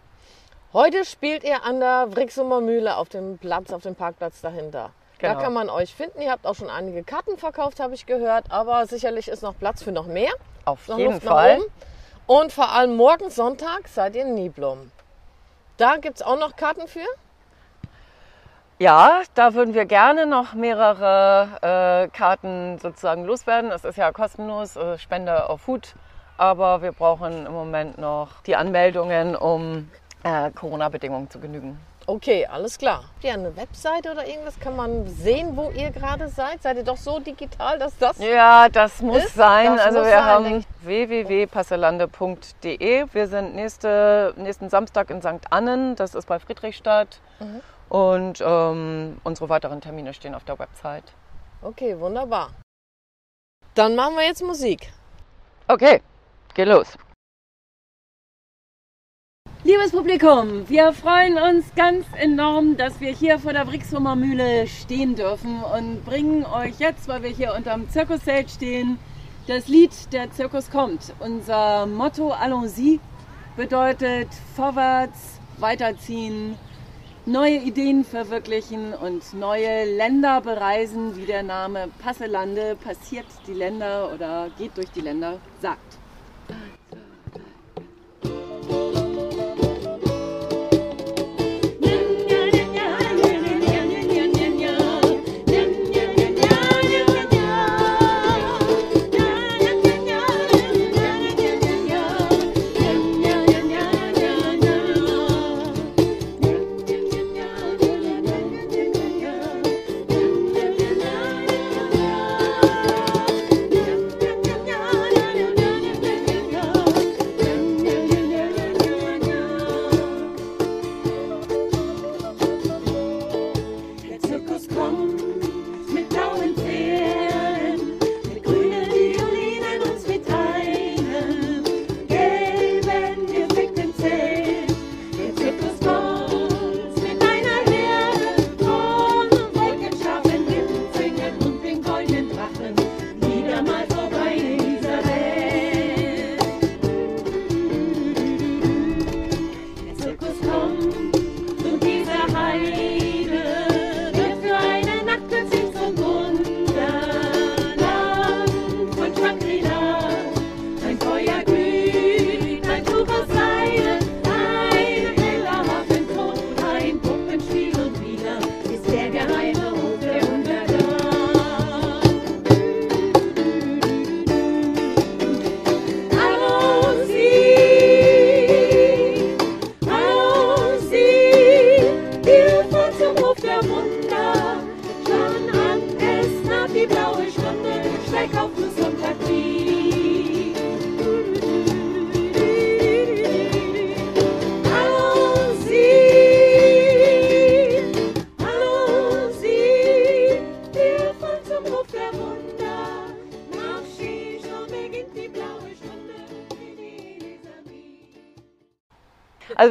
Heute 0.73 1.03
spielt 1.03 1.43
ihr 1.43 1.65
an 1.65 1.81
der 1.81 2.07
Brixumer 2.07 2.61
Mühle 2.61 2.95
auf 2.95 3.09
dem 3.09 3.37
Platz, 3.37 3.73
auf 3.73 3.81
dem 3.81 3.93
Parkplatz 3.93 4.39
dahinter. 4.39 4.91
Genau. 5.17 5.33
Da 5.33 5.41
kann 5.41 5.51
man 5.51 5.69
euch 5.69 5.93
finden. 5.93 6.21
Ihr 6.21 6.31
habt 6.31 6.47
auch 6.47 6.55
schon 6.55 6.69
einige 6.69 7.03
Karten 7.03 7.37
verkauft, 7.37 7.81
habe 7.81 7.93
ich 7.93 8.05
gehört. 8.05 8.45
Aber 8.49 8.87
sicherlich 8.87 9.27
ist 9.27 9.43
noch 9.43 9.57
Platz 9.57 9.83
für 9.83 9.91
noch 9.91 10.07
mehr. 10.07 10.31
Auf 10.63 10.87
Noch 10.87 10.97
jeden 10.97 11.11
Luft 11.11 11.25
Fall. 11.25 11.59
Und 12.25 12.53
vor 12.53 12.71
allem 12.71 12.95
morgen 12.95 13.29
Sonntag 13.29 13.89
seid 13.89 14.15
ihr 14.15 14.21
in 14.21 14.33
Niblum. 14.33 14.91
Da 15.75 15.97
gibt 15.97 16.15
es 16.15 16.21
auch 16.21 16.39
noch 16.39 16.55
Karten 16.55 16.87
für. 16.87 17.05
Ja, 18.79 19.23
da 19.35 19.53
würden 19.53 19.73
wir 19.73 19.85
gerne 19.85 20.25
noch 20.25 20.53
mehrere 20.53 21.49
äh, 21.61 22.17
Karten 22.17 22.79
sozusagen 22.79 23.25
loswerden. 23.25 23.71
Es 23.71 23.83
ist 23.83 23.97
ja 23.97 24.13
kostenlos, 24.13 24.77
äh, 24.77 24.97
Spende 24.97 25.49
auf 25.49 25.67
Hut. 25.67 25.95
Aber 26.37 26.81
wir 26.81 26.93
brauchen 26.93 27.45
im 27.45 27.51
Moment 27.51 27.97
noch 27.97 28.41
die 28.43 28.55
Anmeldungen, 28.55 29.35
um 29.35 29.89
äh, 30.23 30.51
Corona-Bedingungen 30.51 31.29
zu 31.29 31.39
genügen. 31.39 31.77
Okay, 32.07 32.47
alles 32.47 32.79
klar. 32.79 33.03
Habt 33.03 33.23
ihr 33.23 33.33
eine 33.33 33.55
Webseite 33.55 34.11
oder 34.11 34.27
irgendwas? 34.27 34.59
Kann 34.59 34.75
man 34.75 35.07
sehen, 35.07 35.55
wo 35.55 35.69
ihr 35.69 35.91
gerade 35.91 36.27
seid? 36.29 36.63
Seid 36.63 36.77
ihr 36.77 36.83
doch 36.83 36.97
so 36.97 37.19
digital, 37.19 37.77
dass 37.77 37.95
das. 37.97 38.17
Ja, 38.17 38.69
das 38.69 39.01
muss 39.01 39.25
Ist? 39.25 39.35
sein. 39.35 39.77
Das 39.77 39.85
also 39.85 39.99
muss 39.99 40.07
wir 40.07 40.13
sein, 40.13 40.23
haben 40.23 40.65
www.passelande.de. 40.81 43.05
Wir 43.13 43.27
sind 43.27 43.53
nächste, 43.55 44.33
nächsten 44.35 44.69
Samstag 44.69 45.11
in 45.11 45.21
St. 45.21 45.51
Annen, 45.51 45.95
das 45.95 46.15
ist 46.15 46.27
bei 46.27 46.39
Friedrichstadt. 46.39 47.19
Mhm. 47.39 47.61
Und 47.89 48.41
ähm, 48.43 49.21
unsere 49.23 49.49
weiteren 49.49 49.81
Termine 49.81 50.13
stehen 50.13 50.33
auf 50.33 50.43
der 50.43 50.57
Website. 50.57 51.03
Okay, 51.61 51.99
wunderbar. 51.99 52.49
Dann 53.75 53.95
machen 53.95 54.15
wir 54.15 54.25
jetzt 54.25 54.43
Musik. 54.43 54.91
Okay, 55.67 56.01
geh 56.55 56.63
los. 56.63 56.97
Liebes 59.63 59.91
Publikum, 59.91 60.67
wir 60.69 60.91
freuen 60.91 61.37
uns 61.37 61.65
ganz 61.75 62.07
enorm, 62.17 62.77
dass 62.77 62.99
wir 62.99 63.11
hier 63.11 63.37
vor 63.37 63.53
der 63.53 63.65
Brixhummer 63.65 64.15
Mühle 64.15 64.65
stehen 64.65 65.13
dürfen 65.13 65.61
und 65.61 66.03
bringen 66.03 66.47
euch 66.47 66.79
jetzt, 66.79 67.07
weil 67.07 67.21
wir 67.21 67.29
hier 67.29 67.53
unterm 67.55 67.87
Zirkuszelt 67.87 68.49
stehen, 68.49 68.97
das 69.45 69.67
Lied 69.67 69.91
Der 70.13 70.31
Zirkus 70.31 70.71
kommt. 70.71 71.13
Unser 71.19 71.85
Motto 71.85 72.31
Allons-y 72.31 72.99
bedeutet 73.55 74.29
vorwärts, 74.55 75.39
weiterziehen, 75.59 76.57
neue 77.27 77.57
Ideen 77.57 78.03
verwirklichen 78.03 78.95
und 78.95 79.31
neue 79.35 79.85
Länder 79.95 80.41
bereisen, 80.41 81.15
wie 81.17 81.27
der 81.27 81.43
Name 81.43 81.87
Passelande 82.03 82.75
passiert 82.83 83.27
die 83.45 83.53
Länder 83.53 84.11
oder 84.11 84.49
geht 84.57 84.75
durch 84.75 84.89
die 84.89 85.01
Länder 85.01 85.37
sagt. 85.61 85.90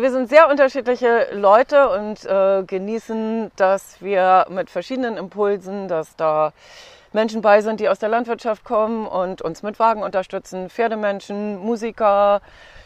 Also 0.00 0.14
wir 0.14 0.19
sind 0.19 0.30
sehr 0.30 0.49
unterschiedliche 0.49 1.28
Leute 1.33 1.90
und 1.90 2.25
äh, 2.25 2.62
genießen, 2.66 3.50
dass 3.57 4.00
wir 4.00 4.47
mit 4.49 4.71
verschiedenen 4.71 5.19
Impulsen, 5.19 5.88
dass 5.88 6.16
da 6.16 6.54
Menschen 7.12 7.42
bei 7.42 7.61
sind, 7.61 7.80
die 7.80 7.88
aus 7.90 7.99
der 7.99 8.09
Landwirtschaft 8.09 8.64
kommen 8.64 9.07
und 9.07 9.42
uns 9.42 9.62
mit 9.62 9.78
Wagen 9.78 10.02
unterstützen, 10.02 10.71
Pferdemenschen, 10.71 11.59
Musiker, 11.59 12.40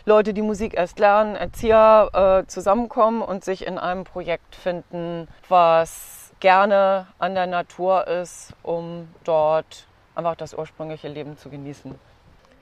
Leute, 0.05 0.35
die 0.35 0.43
Musik 0.43 0.75
erst 0.75 0.99
lernen, 0.99 1.37
Erzieher 1.37 2.11
äh, 2.43 2.49
zusammenkommen 2.49 3.23
und 3.23 3.45
sich 3.45 3.65
in 3.65 3.79
einem 3.79 4.03
Projekt 4.03 4.57
finden, 4.57 5.29
was 5.49 6.33
gerne 6.41 7.07
an 7.21 7.37
der 7.37 7.47
Natur 7.47 8.09
ist, 8.09 8.55
um 8.65 9.07
dort 9.23 9.87
einfach 10.17 10.35
das 10.35 10.53
ursprüngliche 10.53 11.07
Leben 11.07 11.39
zu 11.39 11.49
genießen. 11.49 11.95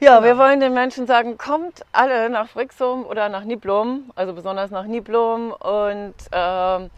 Ja, 0.03 0.25
wir 0.25 0.37
wollen 0.37 0.59
den 0.59 0.75
Menschen 0.75 1.07
sagen, 1.07 1.39
kommt 1.39 1.85
alle 1.93 2.29
nach 2.29 2.49
Brixum 2.55 3.07
oder 3.07 3.29
nach 3.29 3.45
Niblum, 3.45 4.11
also 4.17 4.33
besonders 4.33 4.73
nach 4.73 4.85
Niblum 4.85 5.53
und 5.53 6.15
ähm, 6.33 6.91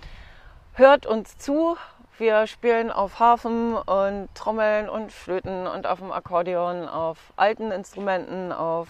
hört 0.72 1.04
uns 1.04 1.36
zu. 1.36 1.76
Wir 2.16 2.46
spielen 2.46 2.90
auf 2.90 3.20
Harfen 3.20 3.74
und 3.74 4.30
Trommeln 4.34 4.88
und 4.88 5.12
Flöten 5.12 5.66
und 5.66 5.86
auf 5.86 5.98
dem 5.98 6.12
Akkordeon, 6.12 6.88
auf 6.88 7.18
alten 7.36 7.72
Instrumenten, 7.72 8.52
auf 8.52 8.88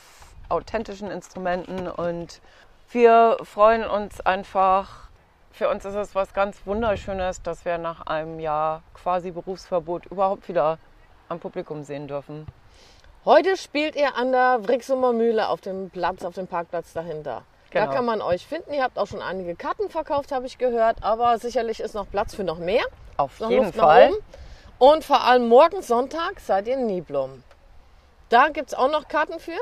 authentischen 0.48 1.10
Instrumenten 1.10 1.88
und 1.88 2.40
wir 2.92 3.38
freuen 3.42 3.84
uns 3.84 4.20
einfach. 4.20 5.08
Für 5.50 5.68
uns 5.68 5.84
ist 5.84 5.96
es 5.96 6.14
was 6.14 6.32
ganz 6.32 6.64
Wunderschönes, 6.66 7.42
dass 7.42 7.64
wir 7.64 7.78
nach 7.78 8.06
einem 8.06 8.38
Jahr 8.38 8.84
quasi 8.94 9.32
Berufsverbot 9.32 10.06
überhaupt 10.06 10.46
wieder 10.46 10.78
am 11.28 11.40
Publikum 11.40 11.82
sehen 11.82 12.06
dürfen. 12.06 12.46
Heute 13.26 13.56
spielt 13.56 13.96
ihr 13.96 14.16
an 14.16 14.32
der 14.32 14.58
Brixumer 14.58 15.14
Mühle 15.14 15.48
auf 15.48 15.62
dem 15.62 15.88
Platz, 15.88 16.26
auf 16.26 16.34
dem 16.34 16.46
Parkplatz 16.46 16.92
dahinter. 16.92 17.42
Genau. 17.70 17.86
Da 17.86 17.92
kann 17.92 18.04
man 18.04 18.20
euch 18.20 18.46
finden. 18.46 18.74
Ihr 18.74 18.82
habt 18.82 18.98
auch 18.98 19.06
schon 19.06 19.22
einige 19.22 19.56
Karten 19.56 19.88
verkauft, 19.88 20.30
habe 20.30 20.44
ich 20.44 20.58
gehört. 20.58 20.98
Aber 21.02 21.38
sicherlich 21.38 21.80
ist 21.80 21.94
noch 21.94 22.06
Platz 22.10 22.34
für 22.34 22.44
noch 22.44 22.58
mehr. 22.58 22.84
Auf 23.16 23.40
Noch 23.40 23.48
jeden 23.48 23.64
Luft 23.64 23.78
Fall. 23.78 24.10
Und 24.78 25.04
vor 25.04 25.24
allem 25.24 25.48
morgen 25.48 25.80
Sonntag 25.80 26.38
seid 26.38 26.68
ihr 26.68 26.74
in 26.74 26.86
Niblum. 26.86 27.42
Da 28.28 28.48
gibt 28.48 28.68
es 28.68 28.74
auch 28.74 28.90
noch 28.90 29.08
Karten 29.08 29.40
für. 29.40 29.52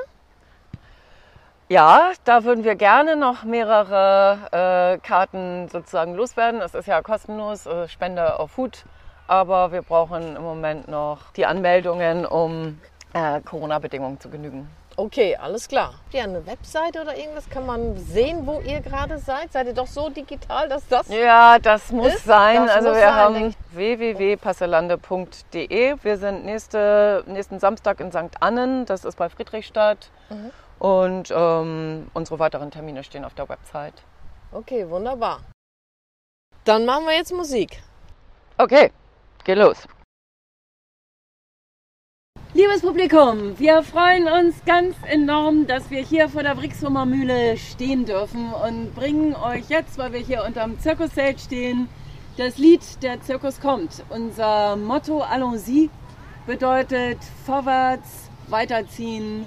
Ja, 1.69 2.11
da 2.25 2.43
würden 2.43 2.65
wir 2.65 2.75
gerne 2.75 3.15
noch 3.15 3.45
mehrere 3.45 4.39
äh, 4.51 4.99
Karten 5.07 5.69
sozusagen 5.69 6.15
loswerden. 6.15 6.61
Es 6.61 6.75
ist 6.75 6.87
ja 6.87 7.01
kostenlos, 7.01 7.67
äh, 7.67 7.87
Spende 7.89 8.41
auf 8.41 8.57
Hut. 8.57 8.85
aber 9.33 9.73
wir 9.73 9.83
brauchen 9.83 10.37
im 10.37 10.43
Moment 10.43 10.89
noch 10.89 11.31
die 11.37 11.47
Anmeldungen, 11.47 12.27
um 12.27 12.81
äh, 13.13 13.41
Corona-Bedingungen 13.41 14.21
zu 14.21 14.29
genügen. 14.29 14.69
Okay, 14.97 15.37
alles 15.37 15.69
klar. 15.69 15.95
Habt 15.95 16.13
ihr 16.13 16.23
eine 16.23 16.45
Webseite 16.47 17.01
oder 17.01 17.17
irgendwas? 17.17 17.49
Kann 17.49 17.65
man 17.65 17.97
sehen, 17.97 18.47
wo 18.47 18.61
ihr 18.61 18.81
gerade 18.81 19.17
seid? 19.19 19.51
Seid 19.51 19.67
ihr 19.67 19.73
doch 19.73 19.87
so 19.87 20.11
digital, 20.11 20.69
dass 20.69 20.87
das. 20.87 21.09
Ja, 21.09 21.59
das 21.59 21.91
muss 21.93 22.13
Ist? 22.15 22.27
sein. 22.27 22.67
Das 22.67 22.77
also 22.77 22.89
muss 22.89 22.99
wir 22.99 23.05
sein, 23.05 23.15
haben 23.15 23.55
www.passelande.de. 23.71 25.97
Wir 26.03 26.19
sind 26.19 26.45
nächste, 26.45 27.25
nächsten 27.27 27.59
Samstag 27.59 28.01
in 28.01 28.13
St. 28.13 28.37
Annen, 28.41 28.85
das 28.85 29.07
ist 29.07 29.17
bei 29.17 29.31
Friedrichstadt. 29.31 30.11
Mhm. 30.29 30.51
Und 30.79 31.33
ähm, 31.35 32.11
unsere 32.13 32.39
weiteren 32.39 32.71
Termine 32.71 33.03
stehen 33.03 33.25
auf 33.25 33.33
der 33.35 33.49
Website. 33.49 33.95
Okay, 34.53 34.91
wunderbar. 34.91 35.41
Dann 36.65 36.85
machen 36.85 37.07
wir 37.07 37.15
jetzt 37.15 37.33
Musik. 37.33 37.83
Okay, 38.59 38.93
geh 39.45 39.55
los. 39.55 39.89
Liebes 42.55 42.83
Publikum, 42.83 43.59
wir 43.59 43.83
freuen 43.83 44.29
uns 44.29 44.63
ganz 44.67 44.95
enorm, 45.09 45.67
dass 45.67 45.91
wir 45.91 46.03
hier 46.03 46.29
vor 46.29 46.43
der 46.43 46.55
Brixhummer 46.55 47.07
Mühle 47.07 47.57
stehen 47.57 48.05
dürfen 48.05 48.53
und 48.53 48.95
bringen 48.95 49.35
euch 49.35 49.71
jetzt, 49.71 49.97
weil 49.97 50.13
wir 50.13 50.21
hier 50.21 50.45
unterm 50.47 50.79
Zirkuszelt 50.79 51.41
stehen, 51.41 51.89
das 52.37 52.59
Lied 52.59 52.83
Der 53.03 53.23
Zirkus 53.23 53.59
kommt. 53.59 54.05
Unser 54.11 54.77
Motto 54.77 55.23
Allons-y 55.23 55.89
bedeutet 56.47 57.17
vorwärts, 57.47 58.29
weiterziehen, 58.49 59.47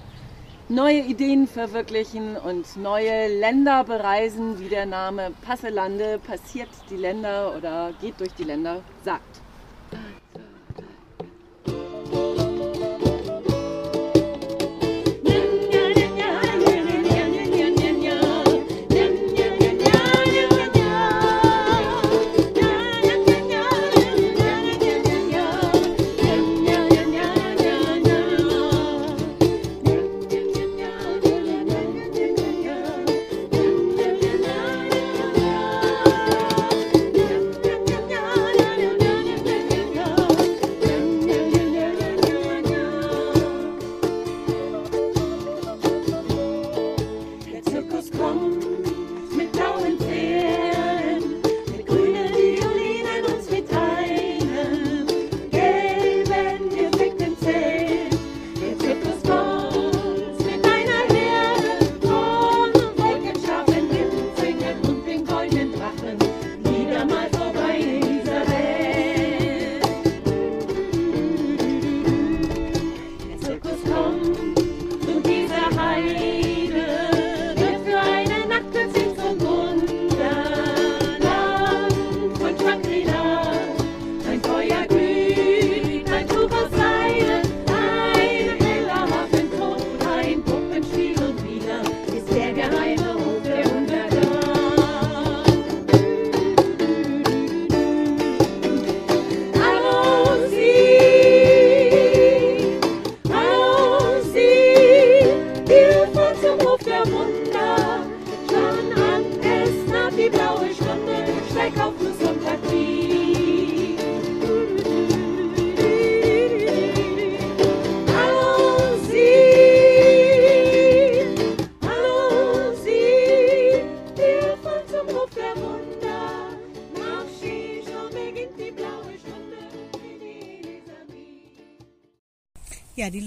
neue 0.67 1.01
Ideen 1.01 1.47
verwirklichen 1.47 2.37
und 2.37 2.75
neue 2.75 3.27
Länder 3.39 3.83
bereisen, 3.83 4.59
wie 4.59 4.69
der 4.69 4.87
Name 4.87 5.31
Passelande 5.45 6.19
passiert 6.25 6.69
die 6.89 6.97
Länder 6.97 7.55
oder 7.55 7.93
geht 8.01 8.19
durch 8.19 8.33
die 8.33 8.45
Länder 8.45 8.81
sagt. 9.03 9.44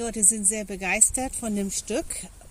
Leute 0.08 0.24
sind 0.24 0.46
sehr 0.46 0.64
begeistert 0.64 1.36
von 1.36 1.54
dem 1.54 1.70
Stück, 1.70 2.06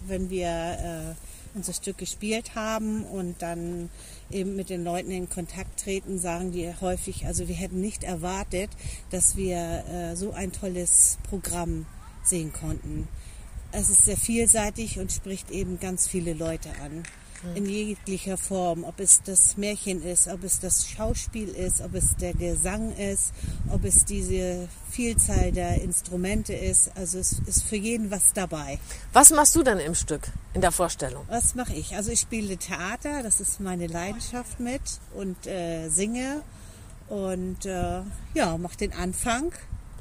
wenn 0.05 0.29
wir 0.29 0.47
äh, 0.47 1.57
unser 1.57 1.73
Stück 1.73 1.97
gespielt 1.97 2.53
haben 2.53 3.03
und 3.03 3.41
dann 3.41 3.89
eben 4.29 4.55
mit 4.55 4.69
den 4.69 4.83
Leuten 4.83 5.09
in 5.09 5.27
Kontakt 5.27 5.79
treten, 5.79 6.19
sagen 6.19 6.51
die 6.51 6.71
häufig, 6.79 7.25
also 7.25 7.47
wir 7.47 7.55
hätten 7.55 7.81
nicht 7.81 8.03
erwartet, 8.03 8.69
dass 9.09 9.37
wir 9.37 9.83
äh, 9.89 10.15
so 10.15 10.33
ein 10.33 10.51
tolles 10.51 11.17
Programm 11.27 11.87
sehen 12.23 12.53
konnten. 12.53 13.07
Es 13.71 13.89
ist 13.89 14.05
sehr 14.05 14.17
vielseitig 14.17 14.99
und 14.99 15.11
spricht 15.11 15.49
eben 15.49 15.79
ganz 15.79 16.07
viele 16.07 16.33
Leute 16.33 16.69
an. 16.83 17.05
In 17.55 17.65
jeglicher 17.67 18.37
Form, 18.37 18.83
ob 18.83 18.99
es 18.99 19.21
das 19.23 19.57
Märchen 19.57 20.03
ist, 20.03 20.27
ob 20.27 20.43
es 20.43 20.59
das 20.59 20.87
Schauspiel 20.89 21.49
ist, 21.49 21.81
ob 21.81 21.93
es 21.93 22.15
der 22.15 22.33
Gesang 22.33 22.91
ist, 22.95 23.31
ob 23.69 23.85
es 23.85 24.05
diese 24.05 24.67
Vielzahl 24.89 25.51
der 25.51 25.81
Instrumente 25.81 26.53
ist. 26.53 26.89
Also 26.95 27.19
es 27.19 27.39
ist 27.45 27.63
für 27.63 27.75
jeden 27.75 28.09
was 28.11 28.33
dabei. 28.33 28.79
Was 29.13 29.29
machst 29.31 29.55
du 29.55 29.61
denn 29.63 29.79
im 29.79 29.93
Stück, 29.95 30.27
in 30.55 30.61
der 30.61 30.71
Vorstellung? 30.71 31.25
Was 31.29 31.53
mache 31.55 31.73
ich? 31.73 31.95
Also 31.95 32.11
ich 32.11 32.19
spiele 32.21 32.57
Theater, 32.57 33.21
das 33.23 33.39
ist 33.39 33.59
meine 33.59 33.87
Leidenschaft 33.87 34.59
mit 34.59 34.81
und 35.13 35.45
äh, 35.45 35.89
singe 35.89 36.41
und 37.07 37.65
äh, 37.65 38.01
ja, 38.33 38.57
mache 38.57 38.77
den 38.77 38.93
Anfang. 38.93 39.51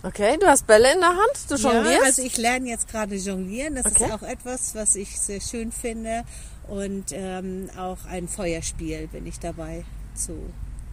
Okay, 0.02 0.36
du 0.38 0.46
hast 0.46 0.66
Bälle 0.66 0.92
in 0.92 1.00
der 1.00 1.08
Hand, 1.10 1.50
du 1.50 1.56
Ja, 1.56 1.72
jonglierst. 1.74 2.04
also 2.04 2.22
ich 2.22 2.36
lerne 2.36 2.68
jetzt 2.68 2.86
gerade 2.88 3.16
jonglieren. 3.16 3.74
Das 3.76 3.86
Okay. 3.86 4.04
ist 4.06 4.12
auch 4.12 4.22
etwas, 4.22 4.74
was 4.74 4.94
ich 4.94 5.18
sehr 5.18 5.40
schön 5.40 5.72
finde. 5.72 6.22
Und 6.68 7.06
ähm, 7.12 7.70
auch 7.78 7.98
ein 8.10 8.28
Feuerspiel 8.28 9.06
bin 9.08 9.26
ich 9.26 9.38
dabei 9.38 9.84
zu 10.14 10.32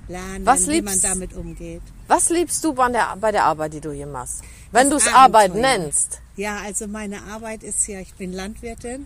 lernen, 0.08 0.46
Was 0.46 0.68
wie 0.68 0.82
man 0.82 0.94
liebst- 0.94 1.04
damit 1.04 1.34
umgeht. 1.34 1.82
Was 2.08 2.30
liebst 2.30 2.64
du 2.64 2.74
bei 2.74 2.90
der, 2.90 3.16
bei 3.20 3.32
der 3.32 3.46
Arbeit, 3.46 3.74
die 3.74 3.82
du 3.82 3.92
hier 3.92 4.06
machst? 4.06 4.44
Wenn 4.72 4.90
du 4.90 4.98
es 4.98 5.08
Arbeit 5.12 5.56
nennst. 5.56 6.20
Ja, 6.36 6.58
also 6.64 6.88
meine 6.88 7.24
Arbeit 7.24 7.64
ist 7.64 7.88
ja, 7.88 8.00
ich 8.00 8.14
bin 8.16 8.34
Landwirtin 8.34 9.06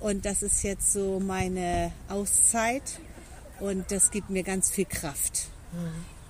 und 0.00 0.24
das 0.26 0.42
ist 0.42 0.62
jetzt 0.62 0.92
so 0.92 1.20
meine 1.20 1.92
Auszeit 2.08 2.82
und 3.60 3.90
das 3.90 4.10
gibt 4.10 4.30
mir 4.30 4.42
ganz 4.42 4.70
viel 4.70 4.84
Kraft. 4.84 5.46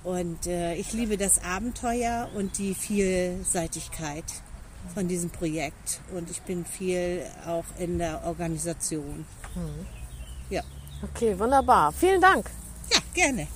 Und 0.04 0.46
äh, 0.46 0.74
ich 0.74 0.92
liebe 0.92 1.16
das 1.16 1.42
Abenteuer 1.42 2.28
und 2.34 2.58
die 2.58 2.74
Vielseitigkeit 2.74 4.24
von 4.94 5.08
diesem 5.08 5.30
Projekt 5.30 6.00
und 6.14 6.30
ich 6.30 6.42
bin 6.42 6.64
viel 6.64 7.24
auch 7.46 7.64
in 7.78 7.98
der 7.98 8.24
Organisation. 8.24 9.26
Ja, 10.50 10.62
Okay, 11.02 11.38
wunderbar. 11.38 11.92
Vielen 11.92 12.20
Dank. 12.20 12.50
ja, 12.90 12.98
gerne. 13.12 13.46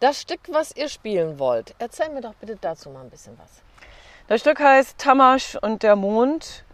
Das 0.00 0.20
Stück, 0.20 0.40
was 0.50 0.76
ihr 0.76 0.88
spielen 0.88 1.38
wollt, 1.38 1.74
erzähl 1.78 2.10
mir 2.10 2.20
doch 2.20 2.34
bitte 2.34 2.56
dazu 2.60 2.90
mal 2.90 3.02
ein 3.02 3.10
bisschen 3.10 3.38
was. 3.38 3.48
Das 4.28 4.40
Stück 4.40 4.58
heißt 4.60 4.98
Tamasch 4.98 5.56
und 5.62 5.82
der 5.82 5.96
Mond. 5.96 6.64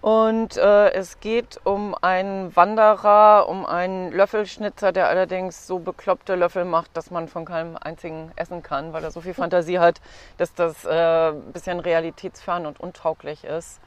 Und 0.00 0.56
äh, 0.56 0.92
es 0.92 1.20
geht 1.20 1.60
um 1.64 1.94
einen 2.00 2.56
Wanderer, 2.56 3.46
um 3.48 3.66
einen 3.66 4.12
Löffelschnitzer, 4.12 4.92
der 4.92 5.08
allerdings 5.08 5.66
so 5.66 5.78
bekloppte 5.78 6.36
Löffel 6.36 6.64
macht, 6.64 6.96
dass 6.96 7.10
man 7.10 7.28
von 7.28 7.44
keinem 7.44 7.76
einzigen 7.76 8.32
essen 8.36 8.62
kann, 8.62 8.94
weil 8.94 9.04
er 9.04 9.10
so 9.10 9.20
viel 9.20 9.34
Fantasie 9.34 9.78
hat, 9.78 10.00
dass 10.38 10.54
das 10.54 10.86
äh, 10.86 11.30
ein 11.30 11.52
bisschen 11.52 11.80
realitätsfern 11.80 12.64
und 12.64 12.80
untauglich 12.80 13.44
ist. 13.44 13.78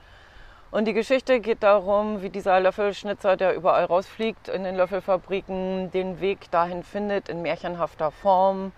Und 0.69 0.85
die 0.85 0.93
Geschichte 0.93 1.39
geht 1.39 1.63
darum, 1.63 2.21
wie 2.21 2.29
dieser 2.29 2.59
Löffelschnitzer, 2.59 3.35
der 3.35 3.55
überall 3.55 3.85
rausfliegt 3.85 4.47
in 4.49 4.63
den 4.63 4.75
Löffelfabriken, 4.75 5.91
den 5.91 6.19
Weg 6.19 6.49
dahin 6.51 6.83
findet 6.83 7.29
in 7.29 7.41
märchenhafter 7.41 8.11
Form, 8.11 8.71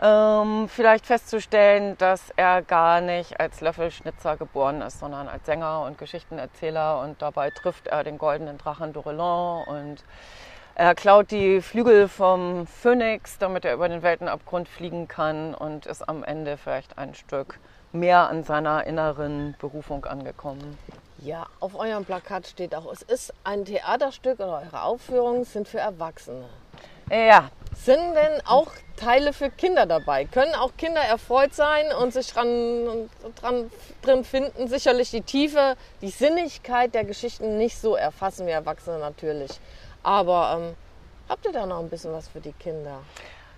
ähm, 0.00 0.68
vielleicht 0.68 1.06
festzustellen, 1.06 1.96
dass 1.98 2.30
er 2.36 2.62
gar 2.62 3.00
nicht 3.00 3.40
als 3.40 3.60
Löffelschnitzer 3.60 4.36
geboren 4.36 4.82
ist, 4.82 5.00
sondern 5.00 5.28
als 5.28 5.46
Sänger 5.46 5.82
und 5.82 5.98
Geschichtenerzähler. 5.98 7.00
Und 7.00 7.22
dabei 7.22 7.50
trifft 7.50 7.86
er 7.86 8.04
den 8.04 8.18
goldenen 8.18 8.58
Drachen 8.58 8.92
Dorelon 8.92 9.64
und 9.64 10.04
er 10.74 10.94
klaut 10.94 11.30
die 11.30 11.62
Flügel 11.62 12.06
vom 12.06 12.66
Phönix, 12.66 13.38
damit 13.38 13.64
er 13.64 13.72
über 13.72 13.88
den 13.88 14.02
Weltenabgrund 14.02 14.68
fliegen 14.68 15.08
kann 15.08 15.54
und 15.54 15.86
ist 15.86 16.06
am 16.06 16.22
Ende 16.22 16.58
vielleicht 16.58 16.98
ein 16.98 17.14
Stück 17.14 17.58
mehr 17.92 18.28
an 18.28 18.44
seiner 18.44 18.86
inneren 18.86 19.54
Berufung 19.58 20.04
angekommen. 20.04 20.76
Ja, 21.18 21.46
auf 21.60 21.74
eurem 21.74 22.04
Plakat 22.04 22.46
steht 22.46 22.74
auch, 22.74 22.92
es 22.92 23.00
ist 23.00 23.32
ein 23.42 23.64
Theaterstück 23.64 24.38
oder 24.38 24.60
eure 24.66 24.82
Aufführungen 24.82 25.44
sind 25.44 25.66
für 25.66 25.78
Erwachsene. 25.78 26.44
Ja, 27.10 27.50
Sind 27.76 28.14
denn 28.14 28.44
auch 28.46 28.72
Teile 28.96 29.32
für 29.32 29.48
Kinder 29.50 29.86
dabei? 29.86 30.24
Können 30.24 30.54
auch 30.54 30.72
Kinder 30.76 31.02
erfreut 31.02 31.54
sein 31.54 31.92
und 32.00 32.12
sich 32.12 32.32
dran, 32.32 33.08
dran 33.40 33.70
drin 34.02 34.24
finden? 34.24 34.66
Sicherlich 34.66 35.10
die 35.10 35.20
Tiefe, 35.20 35.76
die 36.00 36.08
Sinnigkeit 36.08 36.94
der 36.94 37.04
Geschichten 37.04 37.58
nicht 37.58 37.78
so 37.78 37.94
erfassen 37.94 38.46
wie 38.46 38.50
Erwachsene 38.50 38.98
natürlich. 38.98 39.60
Aber 40.02 40.58
ähm, 40.58 40.76
habt 41.28 41.44
ihr 41.46 41.52
da 41.52 41.64
noch 41.64 41.78
ein 41.78 41.88
bisschen 41.88 42.12
was 42.12 42.26
für 42.26 42.40
die 42.40 42.54
Kinder? 42.54 43.02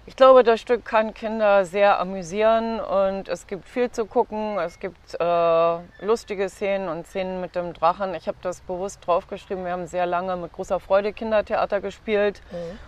Ich 0.08 0.16
glaube, 0.16 0.42
das 0.42 0.58
Stück 0.58 0.86
kann 0.86 1.12
Kinder 1.12 1.66
sehr 1.66 2.00
amüsieren 2.00 2.80
und 2.80 3.28
es 3.28 3.46
gibt 3.46 3.68
viel 3.68 3.90
zu 3.90 4.06
gucken. 4.06 4.58
Es 4.58 4.80
gibt 4.80 5.14
äh, 5.20 5.78
lustige 6.02 6.48
Szenen 6.48 6.88
und 6.88 7.06
Szenen 7.06 7.42
mit 7.42 7.54
dem 7.54 7.74
Drachen. 7.74 8.14
Ich 8.14 8.26
habe 8.26 8.38
das 8.40 8.62
bewusst 8.62 9.06
draufgeschrieben. 9.06 9.66
Wir 9.66 9.72
haben 9.72 9.86
sehr 9.86 10.06
lange 10.06 10.34
mit 10.36 10.54
großer 10.54 10.80
Freude 10.80 11.12
Kindertheater 11.12 11.82
gespielt 11.82 12.40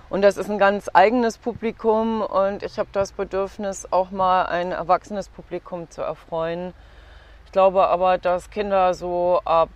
und 0.09 0.23
das 0.23 0.39
ist 0.39 0.49
ein 0.49 0.59
ganz 0.59 0.89
eigenes 0.95 1.37
Publikum 1.37 2.23
und 2.23 2.63
ich 2.63 2.79
habe 2.79 2.89
das 2.93 3.13
Bedürfnis, 3.13 3.87
auch 3.93 4.11
mal 4.11 4.47
ein 4.47 4.73
erwachsenes 4.73 5.29
Publikum 5.29 5.91
zu 5.91 6.01
erfreuen. 6.01 6.73
Ich 7.45 7.53
glaube 7.53 7.89
aber, 7.89 8.17
dass 8.17 8.49
Kinder 8.49 8.95
so 8.95 9.43
ab 9.45 9.69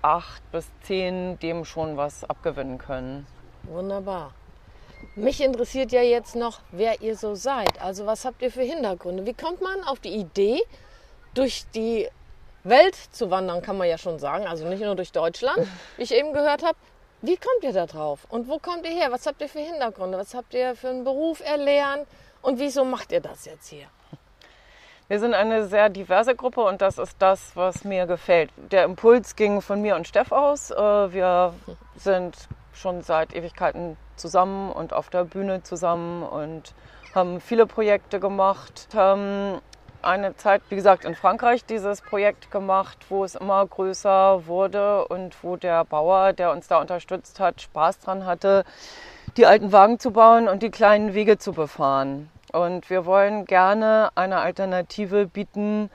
acht 0.00 0.50
bis 0.50 0.66
zehn 0.80 1.38
dem 1.40 1.66
schon 1.66 1.98
was 1.98 2.24
abgewinnen 2.24 2.78
können. 2.78 3.26
Wunderbar. 3.64 4.32
Mich 5.16 5.40
interessiert 5.40 5.92
ja 5.92 6.02
jetzt 6.02 6.36
noch, 6.36 6.60
wer 6.72 7.00
ihr 7.00 7.16
so 7.16 7.34
seid. 7.34 7.80
Also 7.80 8.04
was 8.04 8.26
habt 8.26 8.42
ihr 8.42 8.52
für 8.52 8.62
Hintergründe? 8.62 9.24
Wie 9.24 9.32
kommt 9.32 9.62
man 9.62 9.82
auf 9.84 9.98
die 9.98 10.14
Idee, 10.14 10.62
durch 11.32 11.64
die 11.74 12.08
Welt 12.64 12.96
zu 13.12 13.30
wandern, 13.30 13.62
kann 13.62 13.78
man 13.78 13.88
ja 13.88 13.98
schon 13.98 14.18
sagen. 14.18 14.46
Also 14.46 14.66
nicht 14.66 14.82
nur 14.82 14.94
durch 14.94 15.12
Deutschland, 15.12 15.66
wie 15.96 16.02
ich 16.02 16.12
eben 16.12 16.32
gehört 16.32 16.62
habe. 16.62 16.76
Wie 17.22 17.36
kommt 17.36 17.62
ihr 17.62 17.72
da 17.72 17.86
drauf? 17.86 18.26
Und 18.28 18.48
wo 18.48 18.58
kommt 18.58 18.84
ihr 18.84 18.92
her? 18.92 19.10
Was 19.10 19.26
habt 19.26 19.40
ihr 19.40 19.48
für 19.48 19.60
Hintergründe? 19.60 20.18
Was 20.18 20.34
habt 20.34 20.52
ihr 20.54 20.74
für 20.74 20.88
einen 20.88 21.04
Beruf 21.04 21.40
erlernt? 21.40 22.06
Und 22.42 22.58
wieso 22.58 22.84
macht 22.84 23.12
ihr 23.12 23.20
das 23.20 23.44
jetzt 23.44 23.68
hier? 23.68 23.86
Wir 25.08 25.20
sind 25.20 25.34
eine 25.34 25.66
sehr 25.66 25.88
diverse 25.88 26.34
Gruppe 26.34 26.62
und 26.62 26.82
das 26.82 26.98
ist 26.98 27.16
das, 27.20 27.52
was 27.54 27.84
mir 27.84 28.06
gefällt. 28.06 28.50
Der 28.56 28.84
Impuls 28.84 29.36
ging 29.36 29.62
von 29.62 29.80
mir 29.80 29.94
und 29.94 30.08
Steff 30.08 30.32
aus. 30.32 30.72
Äh, 30.72 30.76
Wir 31.12 31.54
sind 31.96 32.36
schon 32.74 33.02
seit 33.02 33.34
Ewigkeiten 33.34 33.96
zusammen 34.16 34.70
und 34.72 34.92
auf 34.92 35.10
der 35.10 35.24
Bühne 35.24 35.62
zusammen 35.62 36.22
und 36.22 36.74
haben 37.14 37.40
viele 37.40 37.66
Projekte 37.66 38.20
gemacht. 38.20 38.88
Haben 38.94 39.60
eine 40.02 40.36
Zeit, 40.36 40.62
wie 40.68 40.76
gesagt, 40.76 41.04
in 41.04 41.14
Frankreich 41.14 41.64
dieses 41.64 42.00
Projekt 42.00 42.50
gemacht, 42.50 42.98
wo 43.08 43.24
es 43.24 43.34
immer 43.34 43.66
größer 43.66 44.46
wurde 44.46 45.06
und 45.08 45.42
wo 45.42 45.56
der 45.56 45.84
Bauer, 45.84 46.32
der 46.32 46.52
uns 46.52 46.68
da 46.68 46.80
unterstützt 46.80 47.40
hat, 47.40 47.60
Spaß 47.60 48.00
dran 48.00 48.26
hatte, 48.26 48.64
die 49.36 49.46
alten 49.46 49.72
Wagen 49.72 49.98
zu 49.98 50.12
bauen 50.12 50.48
und 50.48 50.62
die 50.62 50.70
kleinen 50.70 51.14
Wege 51.14 51.38
zu 51.38 51.52
befahren. 51.52 52.30
Und 52.52 52.88
wir 52.88 53.04
wollen 53.04 53.44
gerne 53.44 54.10
eine 54.14 54.38
Alternative 54.38 55.26
bieten 55.26 55.90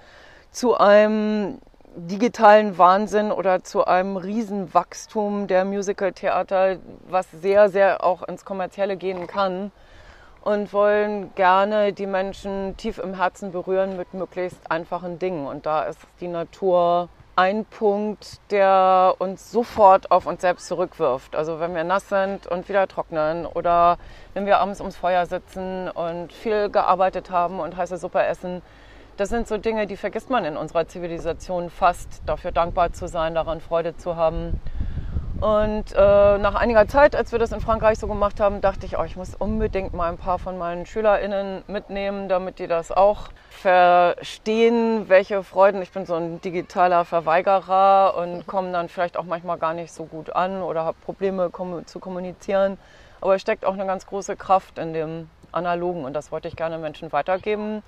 zu 0.51 0.77
einem 0.77 1.59
digitalen 1.95 2.77
Wahnsinn 2.77 3.31
oder 3.31 3.63
zu 3.63 3.85
einem 3.85 4.17
Riesenwachstum 4.17 5.47
der 5.47 5.65
Musicaltheater, 5.65 6.77
was 7.09 7.29
sehr, 7.31 7.69
sehr 7.69 8.03
auch 8.03 8.23
ins 8.23 8.45
Kommerzielle 8.45 8.97
gehen 8.97 9.27
kann. 9.27 9.71
Und 10.43 10.73
wollen 10.73 11.35
gerne 11.35 11.93
die 11.93 12.07
Menschen 12.07 12.75
tief 12.75 12.97
im 12.97 13.13
Herzen 13.13 13.51
berühren 13.51 13.95
mit 13.95 14.15
möglichst 14.15 14.71
einfachen 14.71 15.19
Dingen. 15.19 15.45
Und 15.45 15.67
da 15.67 15.83
ist 15.83 15.99
die 16.19 16.27
Natur 16.27 17.09
ein 17.35 17.63
Punkt, 17.65 18.39
der 18.49 19.15
uns 19.19 19.51
sofort 19.51 20.09
auf 20.11 20.25
uns 20.25 20.41
selbst 20.41 20.67
zurückwirft. 20.67 21.35
Also 21.35 21.59
wenn 21.59 21.75
wir 21.75 21.83
nass 21.83 22.09
sind 22.09 22.47
und 22.47 22.67
wieder 22.69 22.87
trocknen 22.87 23.45
oder 23.45 23.99
wenn 24.33 24.47
wir 24.47 24.59
abends 24.59 24.79
ums 24.79 24.95
Feuer 24.95 25.27
sitzen 25.27 25.89
und 25.89 26.33
viel 26.33 26.69
gearbeitet 26.69 27.29
haben 27.29 27.59
und 27.59 27.77
heiße 27.77 27.97
Suppe 27.97 28.23
essen, 28.23 28.63
das 29.21 29.29
sind 29.29 29.47
so 29.47 29.59
Dinge, 29.59 29.85
die 29.85 29.97
vergisst 29.97 30.31
man 30.31 30.45
in 30.45 30.57
unserer 30.57 30.87
Zivilisation 30.87 31.69
fast, 31.69 32.23
dafür 32.25 32.51
dankbar 32.51 32.91
zu 32.91 33.07
sein, 33.07 33.35
daran 33.35 33.61
Freude 33.61 33.95
zu 33.95 34.15
haben. 34.15 34.59
Und 35.39 35.93
äh, 35.93 36.37
nach 36.39 36.55
einiger 36.55 36.87
Zeit, 36.87 37.15
als 37.15 37.31
wir 37.31 37.37
das 37.37 37.51
in 37.51 37.61
Frankreich 37.61 37.99
so 37.99 38.07
gemacht 38.07 38.39
haben, 38.39 38.61
dachte 38.61 38.87
ich, 38.87 38.97
oh, 38.97 39.03
ich 39.03 39.15
muss 39.17 39.35
unbedingt 39.35 39.93
mal 39.93 40.09
ein 40.09 40.17
paar 40.17 40.39
von 40.39 40.57
meinen 40.57 40.87
SchülerInnen 40.87 41.63
mitnehmen, 41.67 42.29
damit 42.29 42.57
die 42.57 42.65
das 42.65 42.91
auch 42.91 43.29
verstehen, 43.51 45.07
welche 45.07 45.43
Freuden. 45.43 45.83
Ich 45.83 45.91
bin 45.91 46.07
so 46.07 46.15
ein 46.15 46.41
digitaler 46.41 47.05
Verweigerer 47.05 48.15
und 48.17 48.47
komme 48.47 48.71
dann 48.71 48.89
vielleicht 48.89 49.17
auch 49.17 49.25
manchmal 49.25 49.59
gar 49.59 49.75
nicht 49.75 49.93
so 49.93 50.05
gut 50.05 50.35
an 50.35 50.63
oder 50.63 50.83
habe 50.83 50.97
Probleme 51.05 51.49
kommu- 51.49 51.85
zu 51.85 51.99
kommunizieren. 51.99 52.79
Aber 53.19 53.35
es 53.35 53.41
steckt 53.41 53.65
auch 53.65 53.73
eine 53.73 53.85
ganz 53.85 54.07
große 54.07 54.35
Kraft 54.35 54.79
in 54.79 54.93
dem 54.93 55.29
Analogen 55.51 56.05
und 56.05 56.13
das 56.13 56.31
wollte 56.31 56.47
ich 56.47 56.55
gerne 56.55 56.79
Menschen 56.79 57.11
weitergeben. 57.11 57.83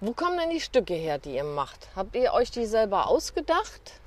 Wo 0.00 0.12
kommen 0.12 0.38
denn 0.38 0.50
die 0.50 0.60
Stücke 0.60 0.94
her, 0.94 1.18
die 1.18 1.36
ihr 1.36 1.44
macht? 1.44 1.88
Habt 1.94 2.16
ihr 2.16 2.32
euch 2.32 2.50
die 2.50 2.66
selber 2.66 3.06
ausgedacht? 3.06 4.00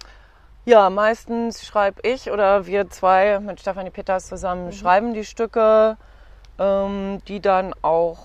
Ja, 0.66 0.90
meistens 0.90 1.66
schreibe 1.66 2.02
ich 2.06 2.30
oder 2.30 2.66
wir 2.66 2.90
zwei 2.90 3.40
mit 3.40 3.62
Stefanie 3.62 3.90
Peters 3.90 4.28
zusammen 4.28 4.74
schreiben 4.74 5.14
die 5.14 5.24
Stücke, 5.24 5.96
ähm, 6.60 7.22
die 7.30 7.40
dann 7.40 7.74
auch 7.84 8.18